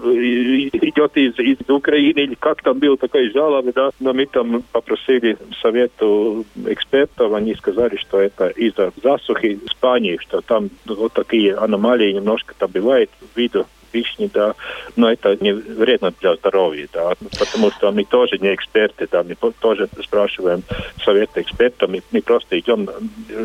идет 0.73 1.17
из, 1.17 1.37
из 1.39 1.57
Украины 1.69 2.19
или 2.19 2.35
как 2.35 2.61
там 2.61 2.79
был 2.79 2.97
такой 2.97 3.31
жалоба, 3.31 3.71
да, 3.73 3.89
но 3.99 4.13
мы 4.13 4.25
там 4.25 4.63
попросили 4.71 5.37
совету 5.61 6.45
экспертов, 6.65 7.33
они 7.33 7.55
сказали, 7.55 7.97
что 7.97 8.19
это 8.19 8.47
из-за 8.47 8.91
засухи 9.01 9.59
Испании, 9.65 10.17
что 10.21 10.41
там 10.41 10.69
вот 10.85 11.13
такие 11.13 11.55
аномалии 11.55 12.13
немножко 12.13 12.53
там 12.57 12.71
бывает 12.71 13.09
виду 13.35 13.65
вишни, 13.93 14.29
да, 14.33 14.55
но 14.95 15.11
это 15.11 15.37
не 15.39 15.53
вредно 15.53 16.13
для 16.19 16.35
здоровья, 16.35 16.87
да, 16.91 17.13
потому 17.39 17.71
что 17.71 17.91
мы 17.91 18.03
тоже 18.03 18.37
не 18.39 18.53
эксперты, 18.53 19.07
да, 19.11 19.23
мы 19.23 19.35
тоже 19.35 19.87
спрашиваем 20.03 20.63
совета 21.03 21.41
экспертов, 21.41 21.89
мы, 21.89 22.01
мы 22.11 22.21
просто 22.21 22.59
идем 22.59 22.89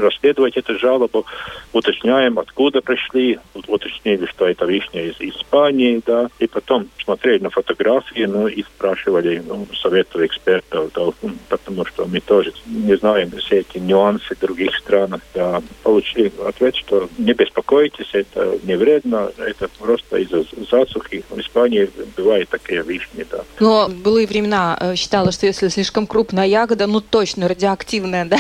расследовать 0.01 0.57
эту 0.57 0.79
жалобу, 0.79 1.27
уточняем, 1.73 2.39
откуда 2.39 2.81
пришли, 2.81 3.39
уточнили, 3.55 4.27
что 4.27 4.49
это 4.49 4.65
вишня 4.65 5.05
из 5.05 5.21
Испании, 5.21 6.01
да, 6.05 6.29
и 6.39 6.47
потом 6.47 6.89
смотрели 7.03 7.43
на 7.43 7.51
фотографии, 7.51 8.25
ну, 8.25 8.49
и 8.49 8.63
спрашивали 8.63 9.43
ну, 9.47 9.67
советов 9.81 10.21
экспертов, 10.23 10.91
да, 10.95 11.29
потому 11.49 11.85
что 11.85 12.07
мы 12.07 12.21
тоже 12.21 12.53
не 12.67 12.97
знаем 12.97 13.31
все 13.31 13.59
эти 13.59 13.79
нюансы 13.79 14.35
других 14.41 14.75
странах, 14.77 15.21
да, 15.35 15.63
получили 15.83 16.33
ответ, 16.47 16.77
что 16.77 17.09
не 17.19 17.33
беспокойтесь, 17.33 18.09
это 18.13 18.59
не 18.63 18.77
вредно, 18.77 19.31
это 19.39 19.69
просто 19.79 20.19
из-за 20.19 20.38
засухи. 20.71 21.25
В 21.31 21.39
Испании 21.41 21.91
бывает 22.17 22.49
такие 22.49 22.83
вишни, 22.83 23.27
да. 23.31 23.45
Но 23.61 23.89
былые 23.89 24.27
времена 24.27 24.77
э, 24.81 24.95
считалось, 24.97 25.35
что 25.35 25.47
если 25.47 25.69
слишком 25.69 26.07
крупная 26.07 26.47
ягода, 26.47 26.87
ну 26.87 27.01
точно 27.01 27.49
радиоактивная, 27.49 28.25
да? 28.25 28.39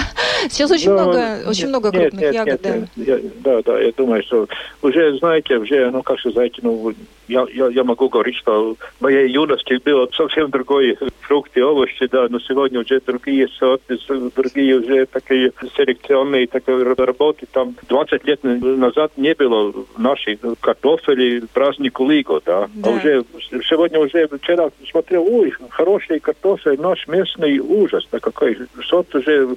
Сейчас 0.48 0.70
очень 0.70 0.90
Но, 0.90 1.02
много, 1.02 1.38
очень 1.46 1.62
нет, 1.62 1.68
много 1.68 1.90
крупных 1.90 2.20
нет, 2.20 2.34
ягод, 2.34 2.64
нет, 2.64 2.88
да. 2.96 3.02
Я, 3.02 3.18
да, 3.40 3.62
да, 3.62 3.80
я 3.80 3.92
думаю, 3.92 4.22
что 4.22 4.48
уже, 4.82 5.18
знаете, 5.18 5.58
уже, 5.58 5.90
ну, 5.90 6.02
как 6.02 6.20
сказать, 6.20 6.52
ну, 6.62 6.94
я, 7.28 7.46
я, 7.52 7.68
я 7.68 7.84
могу 7.84 8.08
говорить, 8.08 8.36
что 8.36 8.74
в 8.74 9.02
моей 9.02 9.30
юности 9.30 9.80
было 9.84 10.08
совсем 10.12 10.50
другой 10.50 10.96
фрукты, 11.20 11.62
овощи, 11.62 12.06
да, 12.06 12.26
но 12.28 12.40
сегодня 12.40 12.80
уже 12.80 13.00
другие 13.06 13.48
сорты, 13.48 13.98
другие 14.34 14.76
уже 14.78 15.06
такие 15.06 15.52
селекционные 15.76 16.46
такие 16.46 16.82
работы. 16.82 17.46
Там 17.52 17.74
20 17.88 18.24
лет 18.24 18.40
назад 18.42 19.12
не 19.16 19.34
было 19.34 19.72
нашей 19.96 20.38
картофели, 20.60 21.44
празднику 21.52 22.08
Лиго, 22.08 22.40
да. 22.44 22.64
А 22.64 22.68
да. 22.74 22.90
А 22.90 22.92
уже 22.94 23.24
сегодня 23.68 24.00
уже 24.00 24.26
вчера 24.26 24.70
смотрел, 24.90 25.26
ой, 25.28 25.52
хороший 25.70 26.20
картофель, 26.20 26.80
наш 26.80 27.06
местный 27.06 27.58
ужас, 27.58 28.06
да 28.10 28.20
какой 28.20 28.56
сорт 28.88 29.14
уже 29.14 29.48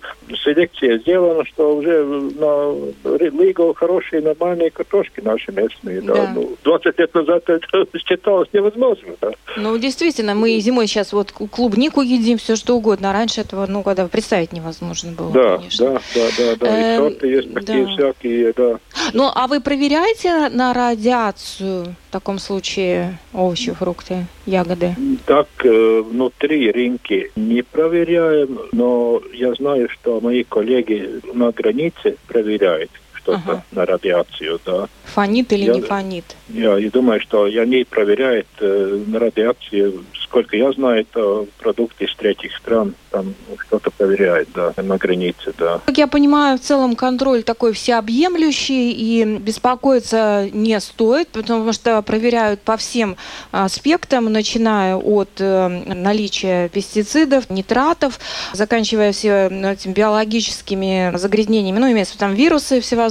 селекция 0.71 0.99
сделана, 0.99 1.45
что 1.45 1.75
уже 1.75 2.03
на 2.03 2.73
Лиго 3.17 3.73
хорошие 3.73 4.21
нормальные 4.21 4.71
картошки 4.71 5.19
наши 5.21 5.51
местные, 5.51 6.01
да. 6.01 6.13
да. 6.13 6.31
Ну, 6.35 6.55
20 6.63 6.99
лет 6.99 7.13
назад 7.13 7.49
это 7.49 7.85
считалось 7.97 8.49
невозможно, 8.53 9.13
да. 9.21 9.31
Ну, 9.57 9.77
действительно, 9.77 10.35
мы 10.35 10.59
зимой 10.59 10.87
сейчас 10.87 11.13
вот 11.13 11.31
клубнику 11.31 12.01
едим, 12.01 12.37
все 12.37 12.55
что 12.55 12.75
угодно. 12.75 13.09
А 13.09 13.13
раньше 13.13 13.41
этого, 13.41 13.65
ну, 13.67 13.83
когда 13.83 14.07
представить 14.07 14.53
невозможно 14.53 15.11
было, 15.11 15.31
да, 15.31 15.57
конечно. 15.57 15.85
Да, 15.85 16.01
да, 16.15 16.29
да, 16.37 16.55
да. 16.55 16.79
И 16.79 16.83
эм, 16.83 16.97
сорты 17.01 17.27
есть 17.27 17.53
такие 17.53 17.87
всякие, 17.87 18.53
да. 18.53 18.79
Ну, 19.13 19.29
а 19.33 19.47
вы 19.47 19.61
проверяете 19.61 20.49
на 20.49 20.73
радиацию 20.73 21.95
в 22.11 22.13
таком 22.13 22.39
случае 22.39 23.17
овощи, 23.33 23.71
фрукты, 23.71 24.25
ягоды? 24.45 24.93
Так, 25.25 25.47
э, 25.63 26.01
внутри 26.01 26.69
рынки 26.69 27.31
не 27.37 27.61
проверяем, 27.61 28.59
но 28.73 29.21
я 29.33 29.53
знаю, 29.53 29.87
что 29.87 30.19
мои 30.19 30.43
коллеги 30.43 31.21
на 31.33 31.53
границе 31.53 32.17
проверяют 32.27 32.91
что-то 33.21 33.41
ага. 33.45 33.63
на 33.71 33.85
радиацию, 33.85 34.59
да. 34.65 34.87
Фонит 35.05 35.51
или 35.53 35.65
я, 35.65 35.73
не 35.73 35.81
фонит? 35.81 36.35
Я, 36.49 36.77
я 36.77 36.89
думаю, 36.89 37.19
что 37.21 37.43
они 37.43 37.83
проверяют 37.83 38.47
э, 38.59 39.03
на 39.07 39.19
радиацию 39.19 40.03
Сколько 40.31 40.55
я 40.55 40.71
знаю, 40.71 41.01
это 41.01 41.45
продукты 41.59 42.05
из 42.05 42.15
третьих 42.15 42.55
стран, 42.55 42.95
там 43.09 43.35
что-то 43.67 43.91
проверяют, 43.91 44.47
да, 44.55 44.73
на 44.77 44.95
границе, 44.95 45.53
да. 45.57 45.81
Как 45.85 45.97
я 45.97 46.07
понимаю, 46.07 46.57
в 46.57 46.61
целом 46.61 46.95
контроль 46.95 47.43
такой 47.43 47.73
всеобъемлющий 47.73 48.91
и 48.91 49.25
беспокоиться 49.25 50.47
не 50.53 50.79
стоит, 50.79 51.27
потому 51.27 51.73
что 51.73 52.01
проверяют 52.01 52.61
по 52.61 52.77
всем 52.77 53.17
аспектам, 53.51 54.31
начиная 54.31 54.95
от 54.95 55.31
э, 55.39 55.67
наличия 55.67 56.69
пестицидов, 56.69 57.49
нитратов, 57.49 58.17
заканчивая 58.53 59.11
все 59.11 59.47
этими 59.47 59.91
биологическими 59.91 61.11
загрязнениями, 61.17 61.79
ну, 61.79 61.91
имеется 61.91 62.17
там 62.17 62.35
вирусы 62.35 62.79
всевозможные, 62.79 63.10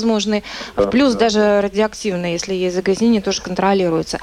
да, 0.77 0.87
плюс 0.87 1.15
да. 1.15 1.21
даже 1.21 1.61
радиоактивные, 1.61 2.33
если 2.33 2.55
есть 2.55 2.75
загрязнение, 2.77 3.21
тоже 3.21 3.43
контролируется. 3.43 4.19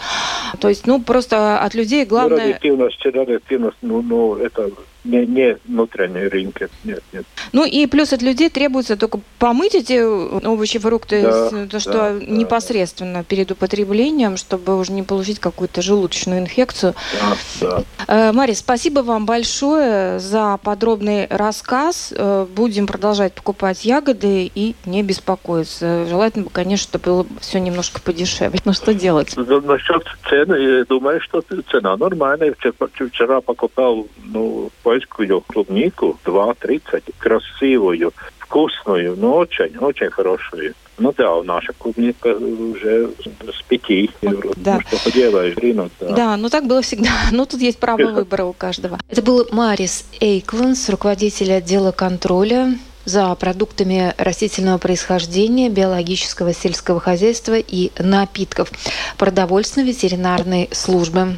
То 0.59 0.69
есть, 0.69 0.87
ну, 0.87 1.01
просто 1.01 1.59
от 1.59 1.73
людей 1.73 2.05
главное... 2.05 2.37
Ну, 2.37 2.43
радиоактивность, 2.43 3.05
радиоактивность, 3.05 3.77
ну, 3.81 4.01
ну, 4.01 4.35
это 4.35 4.69
не, 5.03 5.25
не 5.25 5.57
внутренние 5.65 6.27
рынки. 6.27 6.69
Нет, 6.83 7.01
нет. 7.13 7.25
Ну 7.53 7.65
и 7.65 7.85
плюс 7.87 8.13
от 8.13 8.21
людей 8.21 8.49
требуется 8.49 8.97
только 8.97 9.19
помыть 9.39 9.75
эти 9.75 10.01
овощи, 10.03 10.79
фрукты, 10.79 11.21
да, 11.21 11.67
то, 11.67 11.79
что 11.79 11.91
да, 11.91 12.13
непосредственно 12.25 13.19
да. 13.19 13.23
перед 13.23 13.51
употреблением, 13.51 14.37
чтобы 14.37 14.77
уже 14.77 14.91
не 14.91 15.03
получить 15.03 15.39
какую-то 15.39 15.81
желудочную 15.81 16.41
инфекцию. 16.41 16.93
Да, 17.21 17.37
да. 17.61 17.83
Э, 18.07 18.31
Мария, 18.31 18.55
спасибо 18.55 18.99
вам 18.99 19.25
большое 19.25 20.19
за 20.19 20.57
подробный 20.61 21.27
рассказ. 21.27 22.13
Э, 22.15 22.45
будем 22.53 22.87
продолжать 22.87 23.33
покупать 23.33 23.85
ягоды 23.85 24.51
и 24.53 24.75
не 24.85 25.03
беспокоиться. 25.03 26.05
Желательно, 26.07 26.47
конечно, 26.51 26.89
чтобы 26.89 27.05
было 27.05 27.27
все 27.39 27.59
немножко 27.59 28.01
подешевле. 28.01 28.59
Ну 28.65 28.73
что 28.73 28.93
делать? 28.93 29.35
Насчет 29.37 30.03
цены, 30.29 30.55
я 30.55 30.85
думаю, 30.85 31.21
что 31.21 31.43
цена 31.71 31.95
нормальная. 31.97 32.53
Вчера 32.53 33.41
покупал 33.41 34.07
ну, 34.23 34.69
польскую 34.87 35.41
клубнику 35.41 36.17
2,30, 36.23 37.13
красивую, 37.17 38.13
вкусную, 38.39 39.17
но 39.17 39.35
очень, 39.35 39.77
очень 39.79 40.09
хорошую. 40.09 40.75
Ну 40.97 41.13
да, 41.17 41.43
наша 41.43 41.73
клубника 41.73 42.27
уже 42.27 43.09
с 43.53 43.61
пяти 43.67 44.09
евро. 44.21 44.53
Да. 44.55 44.75
Ну, 44.75 44.81
что 44.87 45.03
поделаешь, 45.03 45.57
рынок, 45.57 45.91
да. 45.99 46.15
Да, 46.15 46.37
ну 46.37 46.47
так 46.47 46.67
было 46.67 46.81
всегда. 46.81 47.09
Ну 47.33 47.45
тут 47.45 47.59
есть 47.59 47.79
право 47.79 48.01
выбора 48.01 48.45
у 48.45 48.53
каждого. 48.53 48.97
Это 49.09 49.21
был 49.21 49.45
Марис 49.51 50.05
Эйкланс, 50.21 50.87
руководитель 50.87 51.51
отдела 51.51 51.91
контроля 51.91 52.73
за 53.03 53.35
продуктами 53.35 54.13
растительного 54.17 54.77
происхождения, 54.77 55.67
биологического 55.67 56.53
сельского 56.53 57.01
хозяйства 57.01 57.57
и 57.57 57.91
напитков 57.99 58.71
продовольственно-ветеринарной 59.17 60.69
службы. 60.71 61.37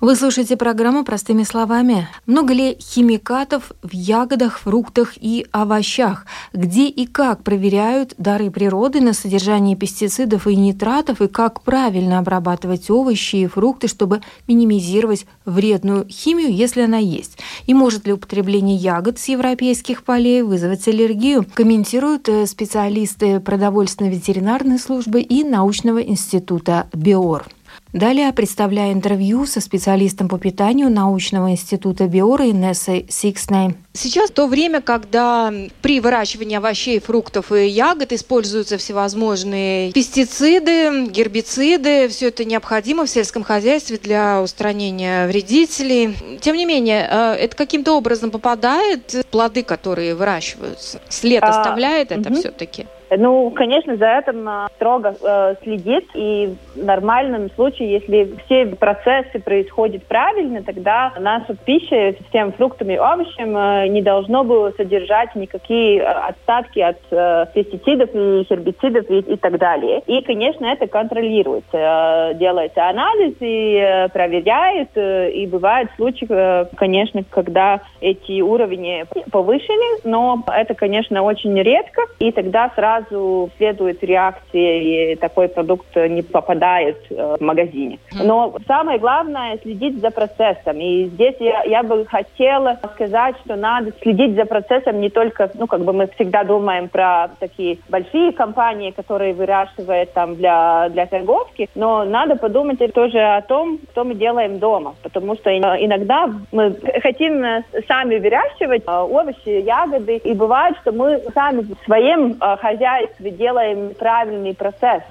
Вы 0.00 0.14
слушаете 0.14 0.56
программу 0.56 1.02
«Простыми 1.02 1.42
словами». 1.42 2.06
Много 2.24 2.54
ли 2.54 2.76
химикатов 2.80 3.72
в 3.82 3.92
ягодах, 3.92 4.60
фруктах 4.60 5.14
и 5.16 5.44
овощах? 5.50 6.24
Где 6.52 6.86
и 6.86 7.04
как 7.04 7.42
проверяют 7.42 8.14
дары 8.16 8.52
природы 8.52 9.00
на 9.00 9.12
содержание 9.12 9.74
пестицидов 9.74 10.46
и 10.46 10.54
нитратов? 10.54 11.20
И 11.20 11.26
как 11.26 11.62
правильно 11.62 12.20
обрабатывать 12.20 12.88
овощи 12.90 13.36
и 13.36 13.46
фрукты, 13.48 13.88
чтобы 13.88 14.20
минимизировать 14.46 15.26
вредную 15.44 16.06
химию, 16.08 16.54
если 16.54 16.82
она 16.82 16.98
есть? 16.98 17.36
И 17.66 17.74
может 17.74 18.06
ли 18.06 18.12
употребление 18.12 18.76
ягод 18.76 19.18
с 19.18 19.26
европейских 19.26 20.04
полей 20.04 20.42
вызвать 20.42 20.86
аллергию? 20.86 21.44
Комментируют 21.54 22.28
э, 22.28 22.46
специалисты 22.46 23.40
продовольственно-ветеринарной 23.40 24.78
службы 24.78 25.22
и 25.22 25.42
научного 25.42 25.98
института 25.98 26.86
БИОР. 26.94 27.46
Далее 27.92 28.30
представляю 28.34 28.92
интервью 28.92 29.46
со 29.46 29.62
специалистом 29.62 30.28
по 30.28 30.38
питанию 30.38 30.90
научного 30.90 31.50
института 31.50 32.06
Биора 32.06 32.50
Инессой 32.50 33.06
Сиксней. 33.08 33.76
Сейчас 33.94 34.30
то 34.30 34.46
время, 34.46 34.82
когда 34.82 35.52
при 35.80 35.98
выращивании 36.00 36.58
овощей, 36.58 37.00
фруктов 37.00 37.50
и 37.50 37.66
ягод 37.66 38.12
используются 38.12 38.76
всевозможные 38.76 39.90
пестициды, 39.92 41.06
гербициды. 41.06 42.08
Все 42.08 42.28
это 42.28 42.44
необходимо 42.44 43.06
в 43.06 43.10
сельском 43.10 43.42
хозяйстве 43.42 43.96
для 43.96 44.42
устранения 44.42 45.26
вредителей. 45.26 46.14
Тем 46.40 46.56
не 46.56 46.66
менее, 46.66 47.08
э, 47.10 47.36
это 47.40 47.56
каким-то 47.56 47.96
образом 47.96 48.30
попадает 48.30 49.14
в 49.14 49.24
плоды, 49.24 49.62
которые 49.62 50.14
выращиваются. 50.14 51.00
След 51.08 51.42
а, 51.42 51.48
оставляет 51.48 52.12
а, 52.12 52.16
это 52.16 52.30
угу. 52.30 52.38
все-таки? 52.38 52.86
Ну, 53.16 53.50
конечно, 53.50 53.96
за 53.96 54.18
этим 54.18 54.48
строго 54.76 55.14
э, 55.20 55.54
следить. 55.62 56.08
И 56.14 56.54
в 56.74 56.84
нормальном 56.84 57.50
случае, 57.52 57.92
если 57.92 58.36
все 58.44 58.66
процессы 58.66 59.38
происходят 59.40 60.04
правильно, 60.04 60.62
тогда 60.62 61.12
наша 61.18 61.54
пища 61.54 62.12
с 62.12 62.32
тем 62.32 62.52
фруктами 62.52 62.94
и 62.94 62.98
овощем 62.98 63.56
э, 63.56 63.88
не 63.88 64.02
должно 64.02 64.44
было 64.44 64.72
содержать 64.76 65.34
никакие 65.34 66.00
э, 66.00 66.04
остатки 66.04 66.80
от 66.80 66.98
э, 67.10 67.46
пестицидов 67.54 68.10
и 68.14 68.46
гербицидов 68.48 69.10
и, 69.10 69.18
и 69.20 69.36
так 69.36 69.58
далее. 69.58 70.02
И, 70.06 70.20
конечно, 70.22 70.66
это 70.66 70.86
контролируется. 70.86 71.68
Э, 71.72 72.34
делается 72.34 72.88
анализ 72.88 73.34
и 73.40 73.76
э, 73.76 74.08
проверяет. 74.08 74.90
Э, 74.96 75.30
и 75.30 75.46
бывают 75.46 75.90
случаи, 75.96 76.26
э, 76.28 76.66
конечно, 76.76 77.22
когда 77.30 77.80
эти 78.00 78.40
уровни 78.40 79.04
повышены, 79.30 80.00
но 80.04 80.42
это, 80.46 80.74
конечно, 80.74 81.22
очень 81.22 81.58
редко. 81.60 82.02
И 82.18 82.32
тогда 82.32 82.70
сразу 82.74 82.97
сразу 82.98 83.50
следует 83.56 84.02
реакция, 84.02 85.12
и 85.12 85.16
такой 85.16 85.48
продукт 85.48 85.94
не 85.96 86.22
попадает 86.22 86.98
э, 87.10 87.36
в 87.38 87.42
магазине. 87.42 87.98
Но 88.22 88.54
самое 88.66 88.98
главное 88.98 89.58
следить 89.62 90.00
за 90.00 90.10
процессом. 90.10 90.78
И 90.78 91.04
здесь 91.06 91.36
я, 91.40 91.62
я 91.64 91.82
бы 91.82 92.06
хотела 92.06 92.78
сказать, 92.94 93.36
что 93.44 93.56
надо 93.56 93.92
следить 94.02 94.34
за 94.36 94.44
процессом 94.44 95.00
не 95.00 95.10
только, 95.10 95.50
ну, 95.54 95.66
как 95.66 95.80
бы 95.80 95.92
мы 95.92 96.06
всегда 96.14 96.44
думаем 96.44 96.88
про 96.88 97.30
такие 97.38 97.78
большие 97.88 98.32
компании, 98.32 98.90
которые 98.90 99.34
выращивают 99.34 100.12
там 100.12 100.36
для, 100.36 100.88
для 100.90 101.06
торговки, 101.06 101.68
но 101.74 102.04
надо 102.04 102.36
подумать 102.36 102.78
тоже 102.94 103.18
о 103.18 103.42
том, 103.42 103.78
что 103.92 104.04
мы 104.04 104.14
делаем 104.14 104.58
дома. 104.58 104.94
Потому 105.02 105.34
что 105.36 105.50
иногда 105.50 106.30
мы 106.52 106.76
хотим 107.02 107.44
сами 107.86 108.18
выращивать 108.18 108.82
э, 108.86 108.90
овощи, 108.90 109.62
ягоды, 109.64 110.16
и 110.16 110.34
бывает, 110.34 110.76
что 110.82 110.92
мы 110.92 111.20
сами 111.34 111.60
в 111.60 111.84
своем 111.84 112.36
э, 112.40 112.56
хозяйстве 112.88 113.18
хозяйстве 113.18 113.30
делаем 113.30 113.94
правильный 113.94 114.54
процесс. 114.54 115.02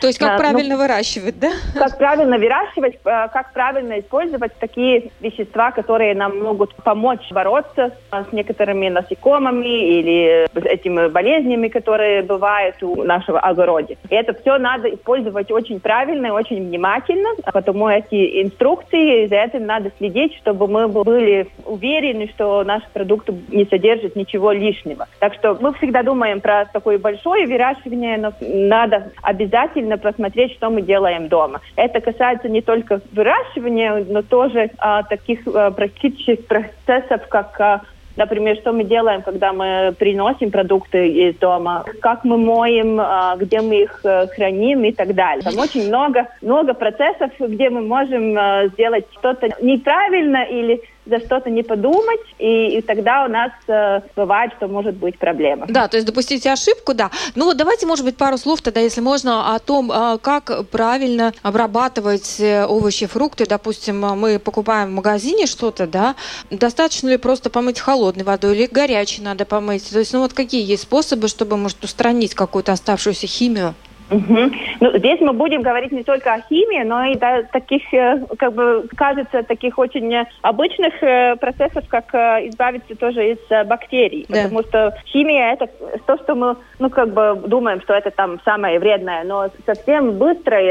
То 0.00 0.06
есть 0.06 0.18
как 0.18 0.34
а, 0.34 0.38
правильно 0.38 0.76
ну, 0.76 0.82
выращивать, 0.82 1.38
да? 1.38 1.50
Как 1.74 1.98
правильно 1.98 2.38
выращивать, 2.38 2.94
э, 2.94 2.98
как 3.04 3.52
правильно 3.52 3.98
использовать 4.00 4.54
такие 4.58 5.10
вещества, 5.20 5.70
которые 5.70 6.14
нам 6.14 6.40
могут 6.40 6.74
помочь 6.76 7.30
бороться 7.30 7.92
с 8.10 8.32
некоторыми 8.32 8.88
насекомыми 8.88 9.98
или 9.98 10.46
с 10.54 10.64
этими 10.64 11.08
болезнями, 11.08 11.68
которые 11.68 12.22
бывают 12.22 12.82
у 12.82 13.02
нашего 13.02 13.40
огорода. 13.40 13.94
И 14.08 14.14
это 14.14 14.34
все 14.34 14.58
надо 14.58 14.88
использовать 14.94 15.50
очень 15.50 15.80
правильно 15.80 16.26
и 16.26 16.30
очень 16.30 16.66
внимательно, 16.66 17.30
потому 17.52 17.88
эти 17.88 18.42
инструкции, 18.42 19.26
за 19.26 19.36
этим 19.36 19.66
надо 19.66 19.90
следить, 19.98 20.34
чтобы 20.36 20.68
мы 20.68 20.88
были 20.88 21.48
уверены, 21.64 22.28
что 22.34 22.64
наш 22.64 22.82
продукт 22.92 23.28
не 23.48 23.64
содержит 23.66 24.16
ничего 24.16 24.52
лишнего. 24.52 25.06
Так 25.18 25.34
что 25.34 25.56
мы 25.60 25.72
всегда 25.74 26.02
думаем 26.02 26.40
про 26.40 26.66
такой 26.66 26.98
большой 26.98 27.23
большое 27.24 27.46
выращивание, 27.46 28.32
надо 28.40 29.12
обязательно 29.22 29.98
просмотреть, 29.98 30.52
что 30.52 30.70
мы 30.70 30.82
делаем 30.82 31.28
дома. 31.28 31.60
Это 31.76 32.00
касается 32.00 32.48
не 32.48 32.60
только 32.60 33.00
выращивания, 33.12 34.04
но 34.08 34.22
тоже 34.22 34.70
а, 34.78 35.02
таких 35.02 35.40
а, 35.46 35.70
практических 35.70 36.46
процессов, 36.46 37.26
как 37.28 37.60
а, 37.60 37.80
Например, 38.16 38.56
что 38.58 38.72
мы 38.72 38.84
делаем, 38.84 39.22
когда 39.22 39.52
мы 39.52 39.92
приносим 39.98 40.52
продукты 40.52 41.08
из 41.08 41.36
дома, 41.36 41.84
как 42.00 42.22
мы 42.22 42.36
моем, 42.36 43.00
а, 43.00 43.34
где 43.36 43.60
мы 43.60 43.82
их 43.82 44.00
э, 44.04 44.28
храним 44.28 44.84
и 44.84 44.92
так 44.92 45.14
далее. 45.16 45.42
Там 45.42 45.58
очень 45.58 45.88
много, 45.88 46.28
много 46.40 46.74
процессов, 46.74 47.32
где 47.40 47.70
мы 47.70 47.80
можем 47.82 48.38
а, 48.38 48.68
сделать 48.68 49.06
что-то 49.18 49.48
неправильно 49.60 50.44
или 50.44 50.80
за 51.06 51.18
что-то 51.20 51.50
не 51.50 51.62
подумать, 51.62 52.20
и, 52.38 52.78
и 52.78 52.82
тогда 52.82 53.24
у 53.24 53.28
нас 53.28 53.52
э, 53.68 54.00
бывает, 54.16 54.52
что 54.56 54.68
может 54.68 54.94
быть 54.94 55.18
проблема. 55.18 55.66
Да, 55.68 55.88
то 55.88 55.96
есть 55.96 56.06
допустить 56.06 56.46
ошибку, 56.46 56.94
да. 56.94 57.10
Ну 57.34 57.46
вот 57.46 57.56
давайте, 57.56 57.86
может 57.86 58.04
быть, 58.04 58.16
пару 58.16 58.38
слов 58.38 58.62
тогда, 58.62 58.80
если 58.80 59.00
можно, 59.00 59.54
о 59.54 59.58
том, 59.58 59.92
э, 59.92 60.18
как 60.22 60.66
правильно 60.68 61.32
обрабатывать 61.42 62.40
э, 62.40 62.64
овощи, 62.64 63.06
фрукты. 63.06 63.46
Допустим, 63.46 64.00
мы 64.00 64.38
покупаем 64.38 64.90
в 64.90 64.92
магазине 64.92 65.46
что-то, 65.46 65.86
да, 65.86 66.14
достаточно 66.50 67.08
ли 67.08 67.16
просто 67.16 67.50
помыть 67.50 67.80
холодной 67.80 68.24
водой 68.24 68.56
или 68.56 68.66
горячей 68.66 69.22
надо 69.22 69.44
помыть? 69.44 69.90
То 69.90 69.98
есть, 69.98 70.12
ну 70.12 70.20
вот 70.20 70.32
какие 70.32 70.64
есть 70.64 70.84
способы, 70.84 71.28
чтобы, 71.28 71.56
может, 71.56 71.82
устранить 71.84 72.34
какую-то 72.34 72.72
оставшуюся 72.72 73.26
химию? 73.26 73.74
Угу. 74.10 74.38
Ну, 74.80 74.98
здесь 74.98 75.20
мы 75.20 75.32
будем 75.32 75.62
говорить 75.62 75.92
не 75.92 76.02
только 76.02 76.34
о 76.34 76.40
химии, 76.40 76.82
но 76.82 77.04
и 77.04 77.16
до 77.16 77.44
таких, 77.50 77.82
э, 77.92 78.20
как 78.38 78.52
бы, 78.52 78.86
кажется, 78.96 79.42
таких 79.42 79.78
очень 79.78 80.14
обычных 80.42 81.02
э, 81.02 81.36
процессов, 81.36 81.84
как 81.88 82.14
э, 82.14 82.48
избавиться 82.48 82.94
тоже 82.96 83.32
из 83.32 83.66
бактерий. 83.66 84.26
Да. 84.28 84.42
Потому 84.42 84.62
что 84.62 84.94
химия 85.06 85.54
это 85.54 85.68
то, 86.06 86.18
что 86.18 86.34
мы, 86.34 86.56
ну, 86.78 86.90
как 86.90 87.12
бы 87.12 87.40
думаем, 87.46 87.80
что 87.80 87.94
это 87.94 88.10
там 88.10 88.40
самое 88.44 88.78
вредное, 88.78 89.24
но 89.24 89.48
совсем 89.64 90.12
быстрый 90.12 90.66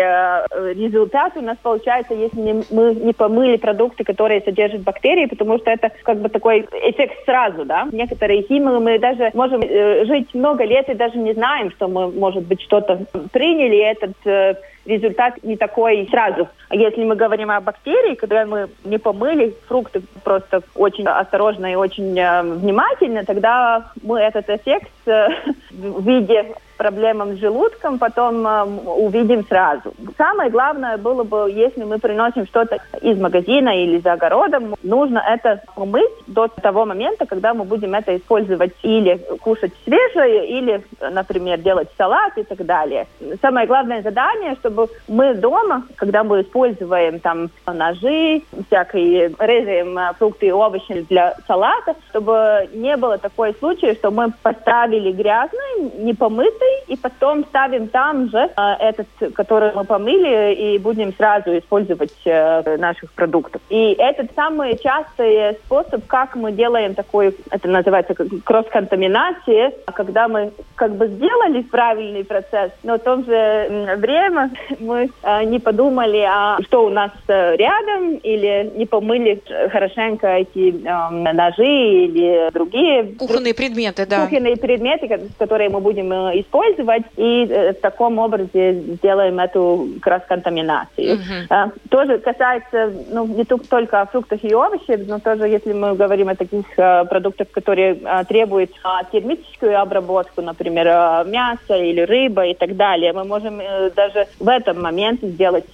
результат 0.75 1.33
у 1.35 1.41
нас 1.41 1.57
получается, 1.61 2.13
если 2.13 2.63
мы 2.69 2.93
не 2.93 3.13
помыли 3.13 3.57
продукты, 3.57 4.03
которые 4.03 4.41
содержат 4.41 4.81
бактерии, 4.81 5.25
потому 5.25 5.57
что 5.57 5.71
это 5.71 5.91
как 6.03 6.19
бы 6.19 6.29
такой 6.29 6.67
эффект 6.83 7.25
сразу, 7.25 7.65
да. 7.65 7.87
Некоторые 7.91 8.43
химии 8.43 8.79
мы 8.79 8.99
даже 8.99 9.31
можем 9.33 9.61
жить 9.61 10.33
много 10.33 10.63
лет 10.63 10.89
и 10.89 10.93
даже 10.93 11.17
не 11.17 11.33
знаем, 11.33 11.71
что 11.71 11.87
мы, 11.87 12.11
может 12.11 12.43
быть, 12.43 12.61
что-то 12.61 13.05
приняли 13.31 13.77
этот 13.77 14.15
э, 14.25 14.55
результат 14.85 15.43
не 15.43 15.55
такой 15.55 16.07
сразу. 16.09 16.47
Если 16.71 17.03
мы 17.03 17.15
говорим 17.15 17.49
о 17.49 17.61
бактерии, 17.61 18.15
когда 18.15 18.45
мы 18.45 18.69
не 18.83 18.97
помыли 18.97 19.55
фрукты 19.67 20.01
просто 20.23 20.61
очень 20.75 21.05
осторожно 21.07 21.71
и 21.71 21.75
очень 21.75 22.17
э, 22.19 22.41
внимательно, 22.43 23.23
тогда 23.23 23.91
мы 24.01 24.19
этот 24.19 24.49
эффект 24.49 24.91
э, 25.05 25.27
в 25.71 26.05
виде 26.05 26.53
проблемам 26.83 27.37
с 27.37 27.39
желудком 27.39 27.97
потом 27.97 28.45
э, 28.45 28.63
увидим 29.07 29.45
сразу. 29.47 29.93
Самое 30.17 30.49
главное 30.49 30.97
было 30.97 31.23
бы, 31.23 31.49
если 31.49 31.83
мы 31.85 31.97
приносим 31.97 32.45
что-то 32.45 32.77
из 33.01 33.17
магазина 33.17 33.69
или 33.69 33.99
за 33.99 34.13
огородом, 34.13 34.75
нужно 34.83 35.19
это 35.19 35.61
помыть 35.75 36.11
до 36.27 36.47
того 36.47 36.85
момента, 36.85 37.25
когда 37.25 37.53
мы 37.53 37.63
будем 37.63 37.93
это 37.93 38.17
использовать 38.17 38.73
или 38.83 39.17
кушать 39.41 39.71
свежее, 39.85 40.59
или, 40.59 40.83
например, 40.99 41.59
делать 41.59 41.87
салат 41.97 42.37
и 42.37 42.43
так 42.43 42.65
далее. 42.65 43.07
Самое 43.41 43.65
главное 43.65 44.01
задание, 44.01 44.55
чтобы 44.59 44.89
мы 45.07 45.35
дома, 45.35 45.83
когда 45.95 46.23
мы 46.23 46.41
используем 46.41 47.19
там 47.19 47.49
ножи, 47.65 48.41
всякие, 48.67 49.33
резаем 49.39 49.97
э, 49.97 50.13
фрукты 50.17 50.47
и 50.47 50.51
овощи 50.51 51.05
для 51.09 51.35
салата, 51.47 51.95
чтобы 52.09 52.67
не 52.73 52.97
было 52.97 53.17
такой 53.17 53.53
случай, 53.59 53.93
что 53.93 54.11
мы 54.11 54.33
поставили 54.43 55.13
грязный, 55.13 55.91
не 55.99 56.13
помытый, 56.13 56.72
и 56.87 56.95
потом 56.95 57.43
ставим 57.45 57.87
там 57.87 58.29
же 58.29 58.37
э, 58.37 58.73
этот, 58.79 59.07
который 59.33 59.71
мы 59.73 59.83
помыли, 59.83 60.53
и 60.53 60.77
будем 60.77 61.13
сразу 61.13 61.57
использовать 61.57 62.13
э, 62.25 62.77
наших 62.77 63.11
продуктов. 63.13 63.61
И 63.69 63.95
это 63.97 64.27
самый 64.35 64.77
частый 64.77 65.55
способ, 65.65 66.05
как 66.07 66.35
мы 66.35 66.51
делаем 66.51 66.95
такой, 66.95 67.35
это 67.51 67.67
называется 67.67 68.15
кросс-контаминация, 68.43 69.73
когда 69.93 70.27
мы 70.27 70.51
как 70.75 70.95
бы 70.95 71.07
сделали 71.07 71.61
правильный 71.61 72.23
процесс, 72.23 72.71
но 72.83 72.95
в 72.95 72.99
то 72.99 73.17
же 73.23 73.95
время 73.97 74.51
мы 74.79 75.09
э, 75.23 75.43
не 75.45 75.59
подумали, 75.59 76.25
а 76.27 76.57
что 76.63 76.85
у 76.85 76.89
нас 76.89 77.11
э, 77.27 77.55
рядом, 77.55 78.15
или 78.17 78.71
не 78.75 78.85
помыли 78.85 79.41
хорошенько 79.71 80.27
эти 80.27 80.85
э, 80.85 81.33
ножи 81.33 82.05
или 82.05 82.51
другие... 82.51 83.03
Кухонные 83.17 83.53
предметы, 83.53 84.05
да. 84.05 84.25
Кухонные 84.25 84.57
предметы, 84.57 85.29
которые 85.37 85.69
мы 85.69 85.79
будем 85.79 86.11
э, 86.11 86.39
использовать 86.39 86.52
использовать, 86.53 87.03
и 87.17 87.45
э, 87.49 87.73
в 87.73 87.81
таком 87.81 88.19
образе 88.19 88.73
сделаем 88.73 89.39
эту 89.39 89.87
кросс-контаминацию. 90.01 91.19
А, 91.49 91.69
тоже 91.89 92.19
касается, 92.19 92.91
ну, 93.11 93.25
не 93.25 93.43
только 93.43 94.05
фруктов 94.11 94.43
и 94.43 94.53
овощей, 94.53 94.97
но 95.07 95.19
тоже, 95.19 95.47
если 95.47 95.73
мы 95.73 95.95
говорим 95.95 96.29
о 96.29 96.35
таких 96.35 96.65
а, 96.77 97.05
продуктах, 97.05 97.49
которые 97.51 97.97
а, 98.05 98.23
требуют 98.23 98.71
а, 98.83 99.03
термическую 99.03 99.79
обработку, 99.79 100.41
например, 100.41 100.85
мясо 101.27 101.75
или 101.75 102.01
рыба 102.01 102.45
и 102.45 102.53
так 102.53 102.75
далее, 102.75 103.13
мы 103.13 103.23
можем 103.23 103.59
а, 103.59 103.89
даже 103.89 104.27
в 104.39 104.47
этом 104.47 104.81
моменте 104.81 105.29
сделать 105.29 105.65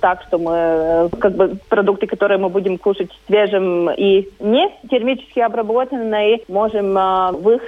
так, 0.00 0.22
что 0.28 0.38
мы, 0.38 1.08
как 1.18 1.32
бы, 1.34 1.56
продукты, 1.68 2.06
которые 2.06 2.38
мы 2.38 2.48
будем 2.48 2.78
кушать 2.78 3.10
свежим 3.26 3.90
и 3.90 4.28
не 4.40 4.70
термически 4.90 5.40
обработанные, 5.40 6.40
можем 6.48 6.94
в 6.94 7.50
их 7.50 7.62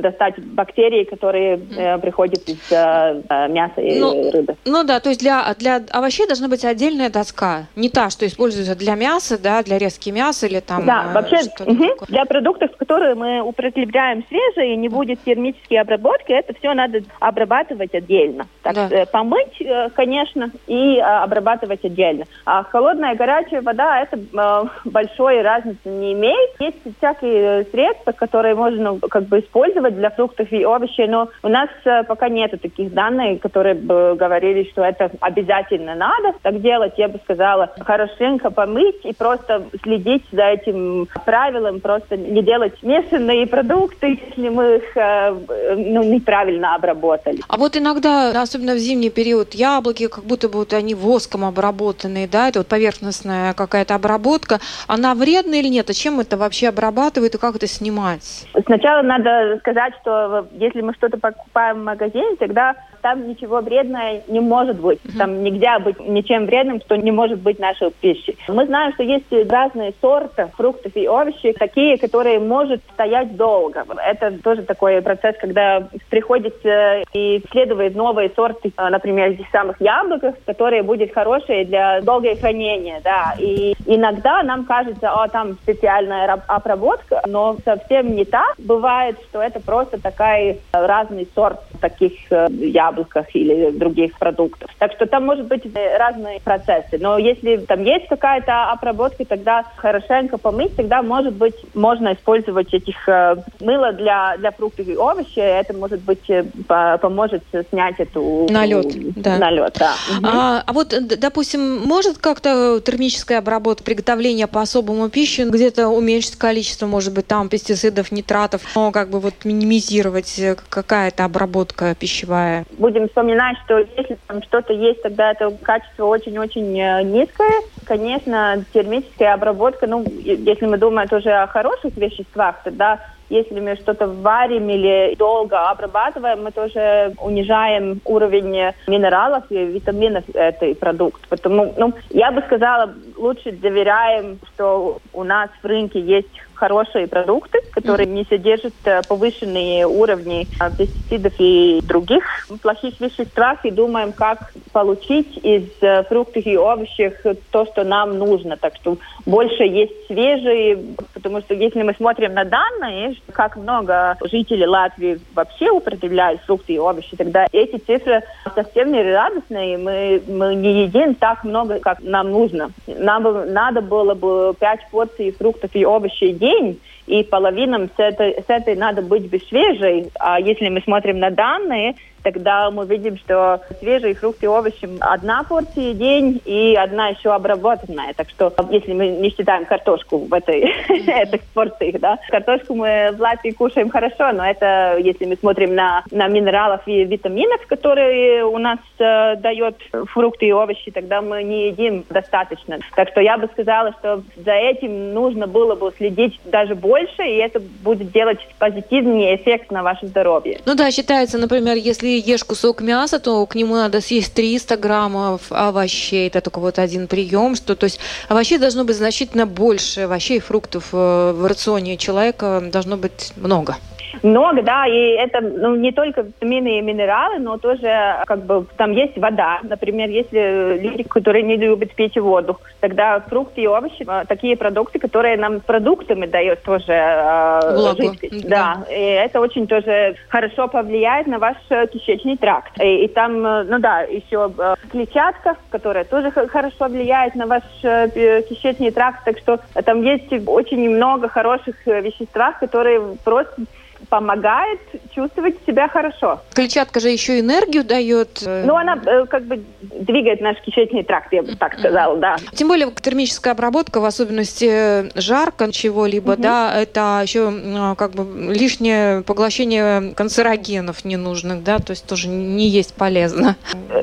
достать 0.00 0.38
бактерии, 0.38 1.04
которые 1.04 1.61
приходит 2.02 2.48
из 2.48 2.72
э, 2.72 3.22
э, 3.28 3.48
мяса 3.48 3.80
и 3.80 3.98
ну, 3.98 4.30
рыбы. 4.30 4.56
Ну 4.64 4.84
да, 4.84 5.00
то 5.00 5.08
есть 5.08 5.20
для, 5.20 5.54
для 5.58 5.82
овощей 5.90 6.26
должна 6.26 6.48
быть 6.48 6.64
отдельная 6.64 7.10
доска. 7.10 7.66
Не 7.76 7.88
та, 7.88 8.10
что 8.10 8.26
используется 8.26 8.74
для 8.74 8.94
мяса, 8.94 9.38
да, 9.38 9.62
для 9.62 9.78
резки 9.78 10.10
мяса 10.10 10.46
или 10.46 10.60
там... 10.60 10.84
Да, 10.84 11.06
э, 11.10 11.14
вообще 11.14 11.38
угу. 11.64 12.04
для 12.08 12.24
продуктов, 12.24 12.70
которые 12.76 13.14
мы 13.14 13.40
употребляем 13.40 14.24
свежие, 14.28 14.76
не 14.76 14.88
будет 14.88 15.20
термической 15.24 15.78
обработки, 15.78 16.32
это 16.32 16.54
все 16.58 16.74
надо 16.74 17.02
обрабатывать 17.20 17.94
отдельно. 17.94 18.46
Так, 18.62 18.74
да. 18.74 18.88
э, 18.90 19.06
помыть, 19.06 19.60
э, 19.60 19.88
конечно, 19.94 20.50
и 20.66 20.96
э, 20.96 21.00
обрабатывать 21.00 21.84
отдельно. 21.84 22.24
А 22.44 22.64
холодная 22.64 23.14
и 23.14 23.16
горячая 23.16 23.62
вода, 23.62 24.00
это 24.00 24.18
э, 24.18 24.68
большой 24.84 25.42
разницы 25.42 25.88
не 25.88 26.12
имеет. 26.12 26.50
Есть 26.60 26.78
всякие 26.98 27.64
средства, 27.64 28.12
которые 28.12 28.54
можно 28.54 28.98
как 28.98 29.24
бы 29.24 29.40
использовать 29.40 29.96
для 29.96 30.10
фруктов 30.10 30.50
и 30.52 30.62
овощей, 30.62 31.08
но 31.08 31.28
у 31.42 31.48
нас 31.52 31.68
э, 31.84 32.02
пока 32.04 32.28
нету 32.28 32.58
таких 32.58 32.92
данных, 32.92 33.40
которые 33.40 33.74
бы 33.74 34.16
говорили, 34.16 34.68
что 34.70 34.82
это 34.82 35.10
обязательно 35.20 35.94
надо 35.94 36.32
так 36.42 36.60
делать. 36.60 36.94
Я 36.96 37.08
бы 37.08 37.20
сказала, 37.24 37.70
хорошенько 37.80 38.50
помыть 38.50 39.04
и 39.04 39.12
просто 39.12 39.64
следить 39.82 40.24
за 40.32 40.44
этим 40.44 41.06
правилом, 41.24 41.80
просто 41.80 42.16
не 42.16 42.42
делать 42.42 42.72
смешанные 42.80 43.46
продукты, 43.46 44.18
если 44.26 44.48
мы 44.48 44.76
их 44.76 44.96
э, 44.96 45.74
ну, 45.76 46.02
неправильно 46.02 46.74
обработали. 46.74 47.40
А 47.48 47.56
вот 47.56 47.76
иногда, 47.76 48.30
особенно 48.40 48.74
в 48.74 48.78
зимний 48.78 49.10
период, 49.10 49.54
яблоки, 49.54 50.08
как 50.08 50.24
будто 50.24 50.48
бы 50.48 50.58
вот 50.60 50.72
они 50.72 50.94
воском 50.94 51.44
обработанные, 51.44 52.26
да, 52.26 52.48
это 52.48 52.60
вот 52.60 52.68
поверхностная 52.68 53.52
какая-то 53.52 53.94
обработка, 53.94 54.58
она 54.88 55.14
вредна 55.14 55.56
или 55.56 55.68
нет? 55.68 55.90
А 55.90 55.92
чем 55.92 56.20
это 56.20 56.36
вообще 56.36 56.68
обрабатывает 56.68 57.34
и 57.34 57.38
как 57.38 57.56
это 57.56 57.66
снимать? 57.66 58.46
Сначала 58.64 59.02
надо 59.02 59.58
сказать, 59.58 59.92
что 60.00 60.46
если 60.52 60.80
мы 60.80 60.94
что-то 60.94 61.18
покупаем 61.18 61.41
в 61.52 61.74
магазине, 61.74 62.36
тогда 62.36 62.74
там 63.02 63.28
ничего 63.28 63.60
вредного 63.60 64.22
не 64.28 64.40
может 64.40 64.80
быть. 64.80 65.00
Там 65.18 65.42
нельзя 65.42 65.78
быть 65.80 65.98
ничем 66.00 66.46
вредным, 66.46 66.80
что 66.80 66.96
не 66.96 67.10
может 67.10 67.40
быть 67.40 67.58
нашей 67.58 67.90
пищей. 67.90 68.38
Мы 68.48 68.66
знаем, 68.66 68.92
что 68.94 69.02
есть 69.02 69.26
разные 69.50 69.92
сорты 70.00 70.48
фруктов 70.56 70.96
и 70.96 71.06
овощей, 71.06 71.52
такие, 71.52 71.98
которые 71.98 72.38
может 72.38 72.80
стоять 72.94 73.36
долго. 73.36 73.84
Это 74.06 74.32
тоже 74.42 74.62
такой 74.62 75.02
процесс, 75.02 75.36
когда 75.40 75.88
приходится 76.08 77.02
и 77.12 77.38
исследовать 77.38 77.96
новые 77.96 78.30
сорты, 78.34 78.72
а, 78.76 78.88
например, 78.88 79.30
этих 79.30 79.48
самых 79.50 79.80
яблок, 79.80 80.22
которые 80.46 80.82
будут 80.82 81.12
хорошие 81.12 81.64
для 81.64 82.00
долгого 82.00 82.36
хранения. 82.36 83.00
Да. 83.02 83.34
И 83.38 83.74
иногда 83.86 84.42
нам 84.44 84.64
кажется, 84.64 85.10
о, 85.10 85.28
там 85.28 85.54
специальная 85.54 86.40
обработка, 86.46 87.22
но 87.26 87.56
совсем 87.64 88.14
не 88.14 88.24
так. 88.24 88.54
Бывает, 88.58 89.16
что 89.28 89.42
это 89.42 89.58
просто 89.58 90.00
такая 90.00 90.58
разный 90.72 91.28
сорт 91.34 91.58
таких 91.80 92.12
э, 92.30 92.46
яблок 92.50 92.91
яблоках 92.92 93.26
или 93.34 93.70
других 93.70 94.18
продуктов. 94.18 94.70
Так 94.78 94.92
что 94.92 95.06
там 95.06 95.24
может 95.24 95.46
быть 95.46 95.62
э, 95.64 95.96
разные 95.96 96.40
процессы. 96.40 96.98
Но 96.98 97.18
если 97.18 97.56
там 97.56 97.82
есть 97.84 98.08
какая-то 98.08 98.70
обработка, 98.70 99.24
тогда 99.24 99.64
хорошенько 99.76 100.38
помыть, 100.38 100.76
тогда 100.76 101.02
может 101.02 101.34
быть 101.34 101.54
можно 101.74 102.12
использовать 102.12 102.72
этих 102.74 103.08
э, 103.08 103.36
мыло 103.60 103.92
для, 103.92 104.36
для 104.38 104.50
фруктов 104.50 104.88
и 104.88 104.94
овощей. 104.94 105.42
Это 105.42 105.74
может 105.74 106.00
быть 106.00 106.28
э, 106.28 106.44
по, 106.68 106.98
поможет 106.98 107.42
снять 107.70 107.98
эту 107.98 108.46
налет. 108.50 108.86
Да. 109.16 109.38
Налет, 109.38 109.76
да. 109.78 109.94
А, 110.22 110.62
а 110.66 110.72
вот, 110.72 110.94
допустим, 111.18 111.78
может 111.82 112.18
как-то 112.18 112.80
термическая 112.80 113.38
обработка, 113.38 113.84
приготовление 113.84 114.46
по 114.46 114.60
особому 114.60 115.08
пищи 115.08 115.42
где-то 115.42 115.88
уменьшить 115.88 116.36
количество, 116.36 116.86
может 116.86 117.12
быть, 117.12 117.26
там 117.26 117.48
пестицидов, 117.48 118.12
нитратов, 118.12 118.62
но 118.74 118.92
как 118.92 119.10
бы 119.10 119.20
вот 119.20 119.34
минимизировать 119.44 120.40
какая-то 120.68 121.24
обработка 121.24 121.94
пищевая? 121.94 122.64
Будем 122.82 123.06
вспоминать, 123.06 123.56
что 123.64 123.78
если 123.78 124.18
там 124.26 124.42
что-то 124.42 124.72
есть, 124.72 125.02
тогда 125.02 125.30
это 125.30 125.50
качество 125.62 126.06
очень-очень 126.06 126.78
э, 126.78 127.02
низкое. 127.04 127.52
Конечно, 127.86 128.64
термическая 128.74 129.34
обработка, 129.34 129.86
ну, 129.86 130.04
если 130.04 130.66
мы 130.66 130.76
думаем 130.76 131.08
тоже 131.08 131.30
о 131.30 131.46
хороших 131.46 131.96
веществах, 131.96 132.56
тогда 132.64 132.98
если 133.30 133.60
мы 133.60 133.76
что-то 133.76 134.08
варим 134.08 134.68
или 134.68 135.14
долго 135.14 135.70
обрабатываем, 135.70 136.44
мы 136.44 136.50
тоже 136.50 137.14
унижаем 137.18 138.00
уровень 138.04 138.74
минералов 138.86 139.44
и 139.48 139.56
витаминов 139.56 140.24
этой 140.34 140.74
продукт. 140.74 141.26
Потому, 141.28 141.72
ну, 141.78 141.94
я 142.10 142.30
бы 142.30 142.42
сказала, 142.42 142.92
лучше 143.22 143.52
доверяем, 143.52 144.38
что 144.54 144.98
у 145.12 145.24
нас 145.24 145.50
в 145.62 145.66
рынке 145.66 146.00
есть 146.00 146.28
хорошие 146.62 147.08
продукты, 147.08 147.58
которые 147.72 148.06
не 148.06 148.24
содержат 148.24 148.74
э, 148.84 149.02
повышенные 149.08 149.84
уровни 149.84 150.46
э, 150.60 150.70
пестицидов 150.78 151.32
и 151.38 151.80
других 151.82 152.22
плохих 152.62 153.00
веществ, 153.00 153.64
и 153.64 153.70
думаем, 153.72 154.12
как 154.12 154.52
получить 154.72 155.38
из 155.42 155.64
э, 155.80 156.04
фруктов 156.04 156.46
и 156.46 156.56
овощей 156.56 157.12
то, 157.50 157.66
что 157.66 157.82
нам 157.82 158.16
нужно. 158.16 158.56
Так 158.56 158.76
что 158.76 158.96
больше 159.26 159.64
есть 159.64 160.06
свежие, 160.06 160.78
потому 161.14 161.40
что 161.40 161.54
если 161.54 161.82
мы 161.82 161.94
смотрим 161.94 162.32
на 162.32 162.44
данные, 162.44 163.16
как 163.32 163.56
много 163.56 164.16
жителей 164.22 164.66
Латвии 164.66 165.18
вообще 165.34 165.68
употребляют 165.68 166.42
фрукты 166.42 166.74
и 166.74 166.78
овощи, 166.78 167.16
тогда 167.16 167.46
эти 167.50 167.78
цифры 167.78 168.22
совсем 168.54 168.92
не 168.92 169.02
радостные. 169.02 169.78
Мы, 169.78 170.22
мы 170.28 170.54
не 170.54 170.84
едим 170.84 171.16
так 171.16 171.42
много, 171.42 171.80
как 171.80 171.98
нам 172.02 172.30
нужно. 172.30 172.70
Нам 172.86 173.11
бы, 173.20 173.44
надо 173.46 173.80
было 173.80 174.14
бы 174.14 174.54
5 174.58 174.80
порций 174.90 175.32
фруктов 175.32 175.70
и 175.74 175.84
овощей 175.84 176.32
в 176.32 176.38
день, 176.38 176.80
и 177.06 177.24
половинам 177.24 177.88
с 177.96 177.98
этой, 177.98 178.34
с 178.34 178.48
этой 178.48 178.76
надо 178.76 179.02
быть 179.02 179.28
бы 179.28 179.38
свежей. 179.48 180.10
А 180.18 180.38
если 180.40 180.68
мы 180.68 180.80
смотрим 180.82 181.18
на 181.18 181.30
данные, 181.30 181.96
тогда 182.22 182.70
мы 182.70 182.86
видим, 182.86 183.16
что 183.18 183.60
свежие 183.80 184.14
фрукты 184.14 184.46
и 184.46 184.48
овощи 184.48 184.88
одна 185.00 185.42
порция 185.44 185.92
в 185.92 185.98
день 185.98 186.40
и 186.44 186.74
одна 186.74 187.08
еще 187.08 187.32
обработанная. 187.32 188.12
Так 188.14 188.30
что 188.30 188.52
если 188.70 188.92
мы 188.92 189.08
не 189.08 189.30
считаем 189.30 189.64
картошку 189.64 190.18
в 190.18 190.32
этой 190.32 190.60
этих 190.88 191.42
порциях, 191.54 192.00
да, 192.00 192.18
картошку 192.28 192.74
мы 192.74 193.10
в 193.16 193.20
Латвии 193.20 193.50
кушаем 193.50 193.90
хорошо, 193.90 194.32
но 194.32 194.44
это 194.44 194.96
если 194.98 195.26
мы 195.26 195.36
смотрим 195.36 195.74
на, 195.74 196.04
на 196.10 196.28
минералов 196.28 196.82
и 196.86 197.04
витаминов, 197.04 197.66
которые 197.66 198.44
у 198.44 198.58
нас 198.58 198.78
э, 198.98 199.36
дает 199.36 199.76
фрукты 200.08 200.46
и 200.46 200.52
овощи, 200.52 200.90
тогда 200.90 201.22
мы 201.22 201.42
не 201.42 201.68
едим 201.68 202.04
достаточно. 202.10 202.78
Так 202.94 203.08
что 203.10 203.20
я 203.20 203.38
бы 203.38 203.48
сказала, 203.52 203.92
что 203.98 204.22
за 204.36 204.52
этим 204.52 205.12
нужно 205.12 205.46
было 205.46 205.74
бы 205.74 205.92
следить 205.96 206.38
даже 206.44 206.74
больше, 206.74 207.22
и 207.22 207.36
это 207.36 207.60
будет 207.60 208.12
делать 208.12 208.38
позитивный 208.58 209.34
эффект 209.34 209.70
на 209.70 209.82
ваше 209.82 210.06
здоровье. 210.06 210.60
Ну 210.66 210.74
да, 210.74 210.90
считается, 210.90 211.38
например, 211.38 211.76
если 211.76 212.11
ешь 212.18 212.44
кусок 212.44 212.80
мяса, 212.80 213.18
то 213.18 213.44
к 213.46 213.54
нему 213.54 213.74
надо 213.74 214.00
съесть 214.00 214.34
300 214.34 214.76
граммов 214.76 215.42
овощей. 215.50 216.28
Это 216.28 216.40
только 216.40 216.60
вот 216.60 216.78
один 216.78 217.06
прием, 217.06 217.54
что 217.56 217.76
то 217.76 217.84
есть 217.84 217.98
овощей 218.28 218.58
должно 218.58 218.84
быть 218.84 218.96
значительно 218.96 219.46
больше, 219.46 220.02
овощей 220.02 220.38
и 220.38 220.40
фруктов 220.40 220.88
э, 220.92 221.32
в 221.32 221.46
рационе 221.46 221.96
человека 221.96 222.62
должно 222.72 222.96
быть 222.96 223.32
много. 223.36 223.76
Много, 224.22 224.62
да, 224.62 224.86
и 224.86 225.12
это 225.12 225.40
ну, 225.40 225.74
не 225.76 225.92
только 225.92 226.22
витамины 226.22 226.78
и 226.78 226.82
минералы, 226.82 227.38
но 227.38 227.56
тоже 227.58 228.16
как 228.26 228.44
бы 228.44 228.66
там 228.76 228.92
есть 228.92 229.16
вода. 229.18 229.60
Например, 229.62 230.08
если 230.08 230.78
люди, 230.80 231.02
которые 231.02 231.42
не 231.42 231.56
любят 231.56 231.94
пить 231.94 232.16
воду, 232.18 232.58
тогда 232.80 233.20
фрукты 233.20 233.62
и 233.62 233.66
овощи, 233.66 234.04
а, 234.06 234.24
такие 234.24 234.56
продукты, 234.56 234.98
которые 234.98 235.36
нам 235.36 235.60
продуктами 235.60 236.26
дают 236.26 236.62
тоже 236.62 236.92
э, 236.92 237.74
Влагу. 237.74 238.02
жидкость. 238.02 238.48
Да. 238.48 238.84
да, 238.86 238.94
и 238.94 239.00
это 239.00 239.40
очень 239.40 239.66
тоже 239.66 240.16
хорошо 240.28 240.68
повлияет 240.68 241.26
на 241.26 241.38
ваш 241.38 241.56
э, 241.70 241.86
кишечный 241.86 242.36
тракт. 242.36 242.80
И, 242.80 243.04
и 243.04 243.08
там, 243.08 243.44
э, 243.44 243.64
ну 243.64 243.78
да, 243.78 244.00
еще 244.02 244.52
э, 244.56 244.74
клетчатка, 244.90 245.56
которая 245.70 246.04
тоже 246.04 246.30
хорошо 246.30 246.86
влияет 246.88 247.34
на 247.34 247.46
ваш 247.46 247.62
кишечный 247.82 248.90
тракт, 248.90 249.24
так 249.24 249.38
что 249.38 249.60
там 249.84 250.02
есть 250.02 250.32
очень 250.46 250.90
много 250.90 251.28
хороших 251.28 251.86
веществ, 251.86 252.58
которые 252.60 253.00
просто 253.24 253.62
помогает 254.08 254.80
чувствовать 255.14 255.56
себя 255.66 255.88
хорошо. 255.88 256.40
Клетчатка 256.54 257.00
же 257.00 257.08
еще 257.08 257.40
энергию 257.40 257.84
дает. 257.84 258.42
Э, 258.44 258.64
ну, 258.66 258.76
она 258.76 258.98
э, 259.04 259.26
как 259.26 259.44
бы 259.44 259.62
двигает 259.80 260.40
наш 260.40 260.60
кишечный 260.60 261.02
тракт, 261.02 261.32
я 261.32 261.42
бы 261.42 261.54
так 261.56 261.78
сказала, 261.78 262.16
да. 262.16 262.36
Тем 262.54 262.68
более 262.68 262.90
термическая 262.90 263.52
обработка, 263.52 264.00
в 264.00 264.04
особенности 264.04 264.68
э, 264.70 265.10
жарко 265.14 265.70
чего-либо, 265.72 266.32
угу. 266.32 266.42
да, 266.42 266.72
это 266.74 267.20
еще 267.22 267.52
как 267.96 268.12
бы 268.12 268.52
лишнее 268.52 269.22
поглощение 269.22 270.14
канцерогенов 270.14 271.04
ненужных, 271.04 271.62
да, 271.62 271.78
то 271.78 271.90
есть 271.90 272.06
тоже 272.06 272.28
не 272.28 272.68
есть 272.68 272.94
полезно. 272.94 273.56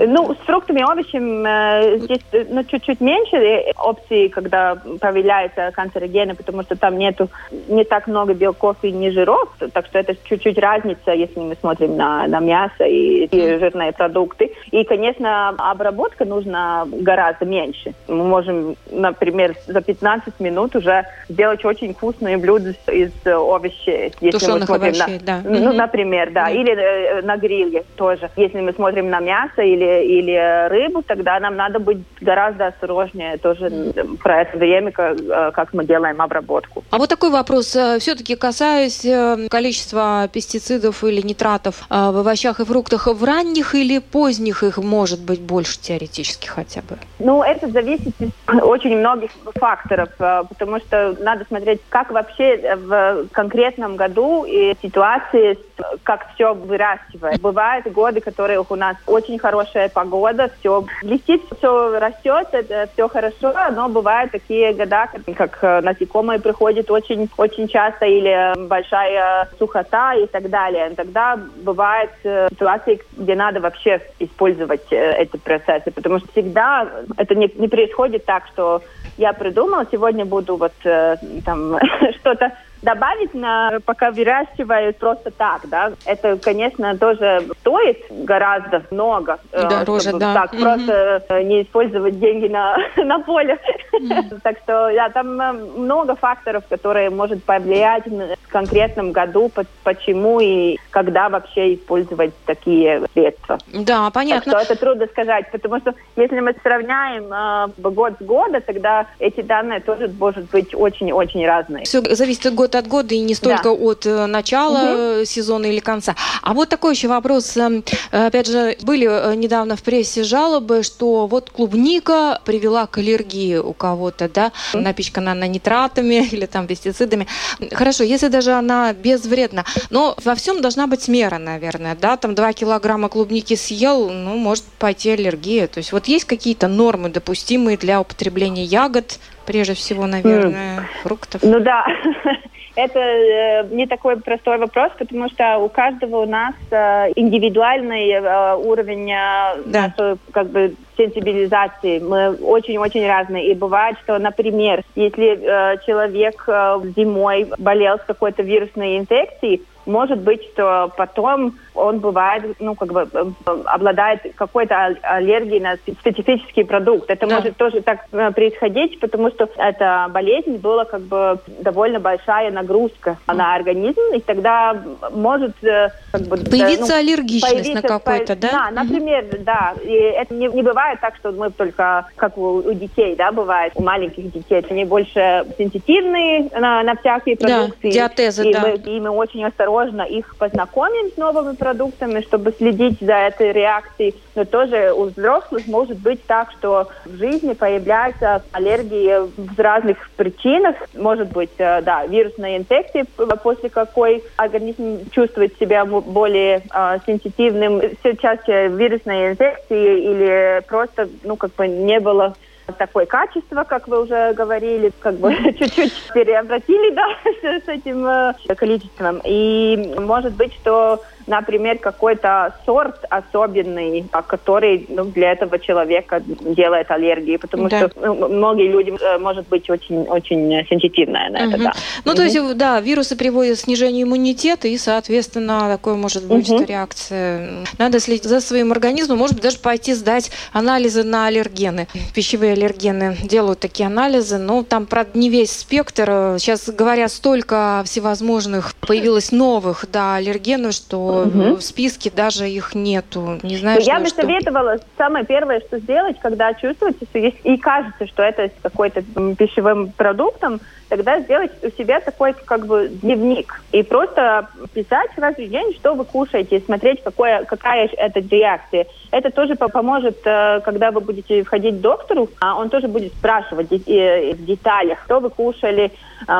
Ну, 0.07 0.35
с 0.35 0.45
фруктами 0.45 0.79
и 0.79 0.83
овощами 0.83 1.97
здесь 1.99 2.21
ну, 2.49 2.63
чуть-чуть 2.63 3.01
меньше 3.01 3.73
опций, 3.77 4.29
когда 4.29 4.75
появляются 4.99 5.71
канцерогены, 5.71 6.35
потому 6.35 6.63
что 6.63 6.75
там 6.75 6.97
нету 6.97 7.29
не 7.67 7.83
так 7.83 8.07
много 8.07 8.33
белков 8.33 8.77
и 8.81 8.91
не 8.91 9.11
жиров, 9.11 9.49
так 9.73 9.87
что 9.89 9.99
это 9.99 10.15
чуть-чуть 10.23 10.57
разница, 10.57 11.11
если 11.11 11.39
мы 11.39 11.55
смотрим 11.59 11.97
на, 11.97 12.27
на 12.27 12.39
мясо 12.39 12.83
и, 12.83 13.25
и 13.25 13.57
жирные 13.57 13.91
продукты. 13.91 14.51
И, 14.71 14.83
конечно, 14.83 15.49
обработка 15.49 16.25
нужна 16.25 16.87
гораздо 16.91 17.45
меньше. 17.45 17.93
Мы 18.07 18.23
можем, 18.23 18.75
например, 18.91 19.55
за 19.67 19.81
15 19.81 20.39
минут 20.39 20.75
уже 20.75 21.05
сделать 21.27 21.65
очень 21.65 21.93
вкусные 21.93 22.37
блюда 22.37 22.73
из 22.91 23.11
овощей. 23.25 24.13
Если 24.21 24.37
Тушеных 24.37 24.61
мы 24.61 24.65
смотрим 24.65 24.93
овощей, 24.93 25.19
на, 25.19 25.25
да. 25.25 25.41
Ну, 25.43 25.73
например, 25.73 26.31
да. 26.31 26.45
да. 26.45 26.51
Или 26.51 26.73
э, 26.73 27.21
на 27.23 27.37
гриле 27.37 27.83
тоже. 27.95 28.29
Если 28.35 28.59
мы 28.59 28.73
смотрим 28.73 29.09
на 29.09 29.19
мясо 29.19 29.61
или, 29.61 30.05
или 30.05 30.67
рыбу, 30.69 31.01
тогда 31.01 31.39
нам 31.39 31.55
надо 31.55 31.79
быть 31.79 31.99
гораздо 32.21 32.67
осторожнее 32.67 33.37
тоже 33.37 33.93
про 34.21 34.41
это 34.41 34.57
время, 34.57 34.91
как, 34.91 35.19
э, 35.19 35.51
как 35.53 35.73
мы 35.73 35.85
делаем 35.85 36.21
обработку. 36.21 36.83
А 36.91 36.97
вот 36.97 37.09
такой 37.09 37.31
вопрос. 37.31 37.75
Э, 37.75 37.97
Все-таки 37.99 38.35
касаясь 38.35 39.05
количества 39.49 39.78
количество 39.79 40.27
пестицидов 40.31 41.03
или 41.03 41.21
нитратов 41.21 41.83
а, 41.89 42.11
в 42.11 42.17
овощах 42.17 42.59
и 42.59 42.65
фруктах 42.65 43.07
в 43.07 43.23
ранних 43.23 43.75
или 43.75 43.99
поздних 43.99 44.63
их 44.63 44.77
может 44.77 45.21
быть 45.21 45.41
больше 45.41 45.79
теоретически 45.79 46.47
хотя 46.47 46.81
бы? 46.81 46.97
Ну, 47.19 47.43
это 47.43 47.69
зависит 47.69 48.13
от 48.45 48.63
очень 48.63 48.97
многих 48.97 49.31
факторов, 49.55 50.09
а, 50.19 50.43
потому 50.43 50.79
что 50.79 51.15
надо 51.19 51.45
смотреть, 51.45 51.79
как 51.89 52.11
вообще 52.11 52.75
в 52.75 53.27
конкретном 53.31 53.95
году 53.95 54.45
и 54.45 54.75
ситуации, 54.81 55.57
как 56.03 56.33
все 56.33 56.53
выращивает. 56.53 57.41
Бывают 57.41 57.87
годы, 57.87 58.19
которые 58.19 58.63
у 58.67 58.75
нас 58.75 58.97
очень 59.07 59.39
хорошая 59.39 59.89
погода, 59.89 60.49
все 60.59 60.83
блестит, 61.03 61.41
все 61.57 61.99
растет, 61.99 62.47
это 62.51 62.89
все 62.93 63.07
хорошо, 63.07 63.53
но 63.71 63.87
бывают 63.89 64.31
такие 64.31 64.73
года, 64.73 65.07
как 65.35 65.83
насекомые 65.83 66.39
приходят 66.39 66.91
очень, 66.91 67.29
очень 67.37 67.67
часто 67.67 68.05
или 68.05 68.67
большая 68.67 69.47
сухость 69.57 69.68
сухота 69.69 70.13
и 70.15 70.25
так 70.27 70.49
далее. 70.49 70.89
Тогда 70.95 71.37
бывают 71.63 72.11
э, 72.23 72.47
ситуации, 72.51 72.99
где 73.17 73.35
надо 73.35 73.59
вообще 73.59 74.01
использовать 74.19 74.91
э, 74.91 75.13
эти 75.17 75.37
процессы, 75.37 75.91
потому 75.91 76.19
что 76.19 76.27
всегда 76.31 76.87
это 77.17 77.35
не, 77.35 77.51
не 77.55 77.67
происходит 77.67 78.25
так, 78.25 78.47
что 78.53 78.81
я 79.17 79.33
придумала, 79.33 79.85
сегодня 79.91 80.25
буду 80.25 80.55
вот 80.55 80.73
э, 80.83 81.17
там 81.45 81.77
что-то 82.19 82.51
добавить, 82.81 83.33
на, 83.33 83.79
пока 83.85 84.11
выращивают 84.11 84.97
просто 84.97 85.31
так, 85.31 85.61
да, 85.65 85.91
это, 86.05 86.37
конечно, 86.37 86.97
тоже 86.97 87.43
стоит 87.59 87.97
гораздо 88.09 88.83
много. 88.91 89.39
Э, 89.51 89.67
Дороже, 89.67 90.13
да. 90.13 90.33
Так, 90.33 90.53
угу. 90.53 90.61
просто 90.61 91.23
э, 91.29 91.43
не 91.43 91.63
использовать 91.63 92.19
деньги 92.19 92.47
на, 92.47 92.77
на 92.97 93.19
поле. 93.19 93.59
Угу. 93.93 94.39
так 94.43 94.57
что, 94.63 94.91
да, 94.93 95.09
там 95.09 95.39
э, 95.39 95.51
много 95.51 96.15
факторов, 96.15 96.63
которые 96.69 97.09
может 97.09 97.43
повлиять 97.43 98.05
в 98.07 98.51
конкретном 98.51 99.11
году, 99.11 99.51
почему 99.83 100.39
и 100.39 100.77
когда 100.91 101.29
вообще 101.29 101.75
использовать 101.75 102.33
такие 102.45 103.03
средства. 103.13 103.57
Да, 103.73 104.09
понятно. 104.11 104.51
Так 104.51 104.63
что 104.63 104.73
это 104.73 104.79
трудно 104.79 105.07
сказать, 105.07 105.51
потому 105.51 105.79
что 105.79 105.93
если 106.15 106.39
мы 106.39 106.55
сравняем 106.63 107.31
э, 107.33 107.89
год 107.89 108.13
с 108.19 108.23
года, 108.23 108.61
тогда 108.61 109.05
эти 109.19 109.41
данные 109.41 109.81
тоже 109.81 110.09
может 110.19 110.49
быть 110.49 110.73
очень-очень 110.73 111.45
разные. 111.45 111.83
Все 111.83 112.01
зависит 112.15 112.45
от 112.45 112.53
года 112.53 112.68
год 112.69 112.75
от 112.75 112.87
года 112.87 113.15
и 113.15 113.19
не 113.19 113.35
столько 113.35 113.63
да. 113.63 113.71
от 113.71 114.05
э, 114.05 114.25
начала 114.27 115.17
угу. 115.17 115.25
сезона 115.25 115.65
или 115.65 115.79
конца. 115.79 116.15
А 116.41 116.53
вот 116.53 116.69
такой 116.69 116.93
еще 116.93 117.07
вопрос. 117.07 117.57
Эм, 117.57 117.83
опять 118.11 118.47
же, 118.47 118.77
были 118.81 119.07
э, 119.09 119.35
недавно 119.35 119.75
в 119.75 119.81
прессе 119.81 120.23
жалобы, 120.23 120.83
что 120.83 121.27
вот 121.27 121.49
клубника 121.49 122.41
привела 122.45 122.85
к 122.85 122.99
аллергии 122.99 123.57
у 123.57 123.73
кого-то, 123.73 124.29
да, 124.29 124.51
напичкана 124.73 125.31
она 125.31 125.47
нитратами 125.47 126.27
или 126.31 126.45
там 126.45 126.67
пестицидами. 126.67 127.27
Хорошо, 127.71 128.03
если 128.03 128.27
даже 128.27 128.51
она 128.51 128.93
безвредна, 128.93 129.65
но 129.89 130.15
во 130.23 130.35
всем 130.35 130.61
должна 130.61 130.87
быть 130.87 131.07
мера, 131.07 131.37
наверное, 131.37 131.95
да, 131.99 132.17
там 132.17 132.35
2 132.35 132.53
килограмма 132.53 133.09
клубники 133.09 133.55
съел, 133.55 134.09
ну, 134.09 134.37
может 134.37 134.63
пойти 134.77 135.11
аллергия. 135.11 135.67
То 135.67 135.79
есть 135.79 135.91
вот 135.91 136.07
есть 136.07 136.25
какие-то 136.25 136.67
нормы 136.67 137.09
допустимые 137.09 137.77
для 137.77 137.99
употребления 137.99 138.63
ягод, 138.63 139.19
прежде 139.49 139.73
всего, 139.73 140.05
наверное, 140.05 140.81
mm. 140.81 140.83
фруктов? 141.01 141.41
Ну 141.41 141.59
да, 141.59 141.87
это 142.83 142.99
э, 142.99 143.67
не 143.71 143.87
такой 143.87 144.17
простой 144.17 144.57
вопрос, 144.57 144.91
потому 144.97 145.29
что 145.29 145.57
у 145.57 145.69
каждого 145.69 146.23
у 146.23 146.25
нас 146.25 146.55
э, 146.71 147.11
индивидуальный 147.15 148.09
э, 148.09 148.55
уровень 148.55 149.11
э, 149.11 149.61
да. 149.65 149.93
нашей, 149.97 150.17
как 150.31 150.47
бы 150.47 150.75
сенсибилизации. 150.99 151.99
Мы 151.99 152.35
очень-очень 152.35 153.07
разные. 153.07 153.51
И 153.51 153.55
бывает, 153.55 153.97
что, 154.03 154.19
например, 154.19 154.83
если 154.95 155.39
э, 155.39 155.77
человек 155.85 156.43
э, 156.47 156.79
зимой 156.95 157.47
болел 157.57 157.97
с 157.97 158.03
какой-то 158.03 158.43
вирусной 158.43 158.97
инфекцией, 158.97 159.61
может 159.85 160.19
быть, 160.19 160.43
что 160.53 160.91
потом 160.95 161.55
он 161.73 161.99
бывает, 161.99 162.43
ну, 162.59 162.75
как 162.75 162.91
бы 162.91 163.07
э, 163.11 163.25
обладает 163.65 164.21
какой-то 164.35 164.95
аллергией 165.01 165.59
на 165.59 165.75
специфический 165.75 166.63
продукт. 166.63 167.09
Это 167.09 167.27
да. 167.27 167.35
может 167.35 167.57
тоже 167.57 167.81
так 167.81 168.05
э, 168.11 168.31
происходить, 168.31 168.99
потому 168.99 169.29
что 169.29 169.49
эта 169.57 170.07
болезнь 170.11 170.57
была 170.57 170.85
как 170.85 171.01
бы 171.01 171.39
довольно 171.61 171.99
большая 171.99 172.51
нагрузка 172.51 173.17
на 173.27 173.55
организм, 173.55 174.01
и 174.13 174.19
тогда 174.19 174.75
может 175.11 175.61
э, 175.63 175.89
как 176.11 176.21
бы... 176.23 176.37
Появиться 176.37 176.93
ну, 176.93 176.99
аллергичность 176.99 177.53
появиться, 177.53 177.81
на 177.81 177.99
какой-то, 177.99 178.35
да? 178.35 178.49
Да, 178.51 178.83
например, 178.83 179.23
mm-hmm. 179.23 179.43
да. 179.43 179.73
И 179.83 179.93
это 179.93 180.33
не, 180.33 180.47
не 180.47 180.63
бывает 180.63 180.88
бывает 180.89 180.99
так, 181.01 181.15
что 181.17 181.31
мы 181.31 181.51
только, 181.51 182.07
как 182.15 182.37
у, 182.37 182.57
у 182.57 182.73
детей, 182.73 183.15
да, 183.15 183.31
бывает, 183.31 183.73
у 183.75 183.83
маленьких 183.83 184.31
детей, 184.31 184.65
они 184.69 184.85
больше 184.85 185.45
сенситивные 185.57 186.49
на, 186.51 186.83
на 186.83 186.95
всякие 186.95 187.37
продукты. 187.37 187.89
Да, 187.89 187.89
диатезы, 187.89 188.49
и 188.49 188.53
да. 188.53 188.61
Мы, 188.61 188.75
и 188.75 188.99
мы 188.99 189.09
очень 189.09 189.43
осторожно 189.45 190.01
их 190.01 190.35
познакомим 190.37 191.11
с 191.11 191.17
новыми 191.17 191.55
продуктами, 191.55 192.21
чтобы 192.21 192.53
следить 192.57 192.99
за 193.01 193.13
этой 193.13 193.51
реакцией. 193.51 194.15
Но 194.35 194.45
тоже 194.45 194.93
у 194.93 195.05
взрослых 195.05 195.67
может 195.67 195.97
быть 195.99 196.25
так, 196.25 196.51
что 196.57 196.87
в 197.05 197.17
жизни 197.17 197.53
появляются 197.53 198.41
аллергии 198.51 199.29
в 199.37 199.59
разных 199.59 200.09
причинах. 200.15 200.75
Может 200.95 201.31
быть, 201.31 201.51
э, 201.57 201.81
да, 201.81 202.05
вирусная 202.05 202.57
инфекция, 202.57 203.05
после 203.43 203.69
какой 203.69 204.23
организм 204.37 205.09
чувствует 205.11 205.57
себя 205.59 205.85
более 205.85 206.61
э, 206.73 206.97
сенситивным. 207.05 207.81
Все 207.99 208.15
чаще 208.15 208.67
вирусные 208.69 209.31
инфекции 209.31 209.99
или 209.99 210.61
просто, 210.67 210.78
ну, 211.23 211.35
как 211.35 211.53
бы 211.55 211.67
не 211.67 211.99
было 211.99 212.35
такое 212.77 213.05
качество, 213.05 213.63
как 213.63 213.87
вы 213.87 214.03
уже 214.03 214.33
говорили, 214.33 214.91
как 214.99 215.15
бы 215.15 215.33
чуть-чуть 215.59 215.93
переобратили, 216.13 216.93
да, 216.93 217.07
с, 217.23 217.65
с 217.65 217.67
этим 217.67 218.05
э, 218.05 218.33
количеством. 218.55 219.21
И 219.23 219.95
может 219.97 220.33
быть, 220.33 220.53
что 220.53 221.01
например, 221.29 221.77
какой-то 221.77 222.55
сорт 222.65 223.05
особенный, 223.09 224.05
а, 224.11 224.21
который 224.21 224.85
ну, 224.89 225.05
для 225.05 225.31
этого 225.31 225.59
человека 225.59 226.21
делает 226.25 226.91
аллергию, 226.91 227.39
потому 227.39 227.69
да. 227.69 227.87
что 227.87 227.91
ну, 228.01 228.27
многие 228.27 228.67
люди, 228.67 228.93
э, 228.99 229.19
может 229.19 229.47
быть, 229.47 229.69
очень, 229.69 230.01
очень 230.01 230.65
сенситивные 230.67 231.29
на 231.29 231.39
угу. 231.39 231.49
это. 231.49 231.63
Да. 231.63 231.73
Ну, 232.03 232.11
угу. 232.11 232.17
то 232.17 232.23
есть, 232.23 232.57
да, 232.57 232.81
вирусы 232.81 233.15
приводят 233.15 233.57
к 233.57 233.61
снижению 233.61 234.07
иммунитета, 234.07 234.67
и, 234.67 234.77
соответственно, 234.77 235.69
такое 235.69 235.93
может 235.93 236.25
быть 236.25 236.49
угу. 236.49 236.65
реакция. 236.65 237.65
Надо 237.77 237.99
следить 237.99 238.23
за 238.23 238.41
своим 238.41 238.71
организмом, 238.71 239.19
может 239.19 239.35
быть, 239.35 239.43
даже 239.43 239.59
пойти 239.59 239.93
сдать 239.93 240.31
анализы 240.51 241.03
на 241.03 241.27
аллергены. 241.27 241.87
Пищевые 242.15 242.53
аллергены 242.53 243.17
делают 243.23 243.59
такие 243.59 243.85
анализы, 243.85 244.39
но 244.39 244.63
там, 244.63 244.87
правда, 244.87 245.17
не 245.17 245.29
весь 245.29 245.51
спектр. 245.51 246.37
Сейчас, 246.39 246.67
говорят, 246.69 247.11
столько 247.11 247.83
всевозможных 247.85 248.73
появилось 248.75 249.31
новых 249.31 249.85
да, 249.91 250.15
аллергенов, 250.15 250.73
что 250.73 251.18
угу. 251.27 251.55
в 251.55 251.61
списке 251.61 252.09
даже 252.09 252.49
их 252.49 252.75
нету. 252.75 253.39
Не 253.43 253.57
знаю, 253.57 253.81
Я 253.81 253.99
бы 253.99 254.07
что... 254.07 254.21
советовала 254.21 254.77
самое 254.97 255.25
первое, 255.25 255.59
что 255.61 255.79
сделать, 255.79 256.17
когда 256.21 256.53
чувствуете, 256.53 257.05
что 257.05 257.19
есть 257.19 257.37
и 257.43 257.57
кажется, 257.57 258.07
что 258.07 258.23
это 258.23 258.51
какой-то 258.61 259.01
пищевым 259.35 259.91
продуктом, 259.91 260.61
тогда 260.89 261.19
сделать 261.21 261.51
у 261.63 261.69
себя 261.69 261.99
такой 262.01 262.33
как 262.33 262.65
бы 262.65 262.89
дневник 262.89 263.61
и 263.71 263.83
просто 263.83 264.49
писать 264.73 265.11
каждый 265.15 265.47
день, 265.47 265.73
что 265.75 265.93
вы 265.93 266.03
кушаете, 266.03 266.59
смотреть, 266.59 267.03
какое, 267.03 267.45
какая 267.45 267.87
это 267.87 268.19
реакция. 268.19 268.87
Это 269.11 269.31
тоже 269.31 269.55
поможет, 269.55 270.19
э, 270.25 270.61
когда 270.63 270.91
вы 270.91 271.01
будете 271.01 271.43
входить 271.43 271.77
к 271.77 271.81
доктору, 271.81 272.29
а 272.41 272.55
он 272.55 272.69
тоже 272.69 272.87
будет 272.87 273.13
спрашивать 273.13 273.69
в 273.69 274.45
деталях, 274.45 274.99
что 275.05 275.19
вы 275.19 275.29
кушали, 275.29 275.91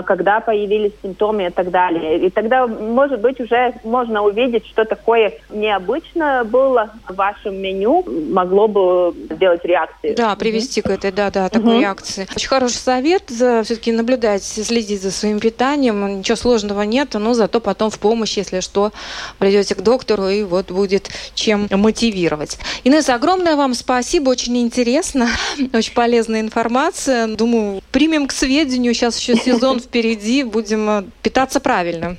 когда 0.05 0.39
появились 0.39 0.91
симптомы 1.01 1.47
и 1.47 1.49
так 1.49 1.71
далее. 1.71 2.19
И 2.19 2.29
тогда, 2.29 2.67
может 2.67 3.21
быть, 3.21 3.39
уже 3.39 3.73
можно 3.83 4.23
увидеть, 4.23 4.67
что 4.67 4.85
такое 4.85 5.33
необычное 5.49 6.43
было 6.43 6.91
в 7.07 7.15
вашем 7.15 7.55
меню, 7.55 8.03
могло 8.31 8.67
бы 8.67 9.13
сделать 9.31 9.63
реакцию. 9.63 10.15
Да, 10.15 10.35
привести 10.35 10.81
угу. 10.81 10.89
к 10.89 10.91
этой, 10.93 11.11
да, 11.11 11.31
да, 11.31 11.49
такой 11.49 11.73
угу. 11.73 11.79
реакции. 11.79 12.27
Очень 12.35 12.49
хороший 12.49 12.75
совет, 12.75 13.23
все-таки 13.29 13.91
наблюдать, 14.39 14.43
следить 14.43 15.01
за 15.01 15.11
своим 15.11 15.39
питанием. 15.39 16.19
Ничего 16.19 16.35
сложного 16.35 16.81
нет, 16.83 17.13
но 17.13 17.33
зато 17.33 17.59
потом 17.59 17.89
в 17.89 17.99
помощь, 17.99 18.37
если 18.37 18.59
что, 18.59 18.91
придете 19.37 19.75
к 19.75 19.81
доктору 19.81 20.27
и 20.27 20.43
вот 20.43 20.71
будет 20.71 21.09
чем 21.33 21.67
мотивировать. 21.71 22.57
Инесса, 22.83 23.15
огромное 23.15 23.55
вам 23.55 23.73
спасибо, 23.73 24.29
очень 24.29 24.57
интересно, 24.57 25.29
очень 25.73 25.93
полезная 25.93 26.41
информация. 26.41 27.27
Думаю, 27.27 27.81
примем 27.91 28.27
к 28.27 28.31
сведению, 28.31 28.93
сейчас 28.93 29.19
еще 29.19 29.35
сезон 29.45 29.79
впереди, 29.79 30.43
будем 30.43 30.89
э, 30.89 31.03
питаться 31.21 31.59
правильно. 31.59 32.17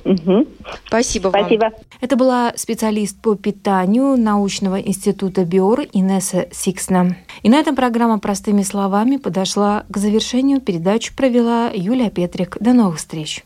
Спасибо 0.87 1.29
вам. 1.29 1.41
Спасибо. 1.41 1.71
Это 2.01 2.15
была 2.15 2.53
специалист 2.55 3.17
по 3.21 3.35
питанию 3.35 4.17
научного 4.17 4.79
института 4.79 5.45
БИОР 5.45 5.87
Инесса 5.93 6.47
Сиксна. 6.51 7.15
И 7.43 7.49
на 7.49 7.59
этом 7.59 7.75
программа 7.75 8.19
«Простыми 8.19 8.63
словами» 8.63 9.17
подошла 9.17 9.85
к 9.89 9.97
завершению. 9.97 10.61
Передачу 10.61 11.13
провела 11.15 11.69
Юлия 11.73 12.09
Петрик. 12.11 12.57
До 12.59 12.73
новых 12.73 12.97
встреч. 12.97 13.43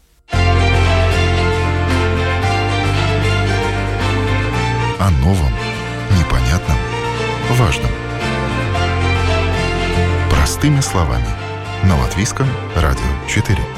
О 4.99 5.09
новом, 5.21 5.51
непонятном, 6.17 6.77
важном. 7.51 7.91
Простыми 10.29 10.81
словами. 10.81 11.27
На 11.83 11.97
Латвийском 11.99 12.47
радио 12.75 13.03
4. 13.27 13.74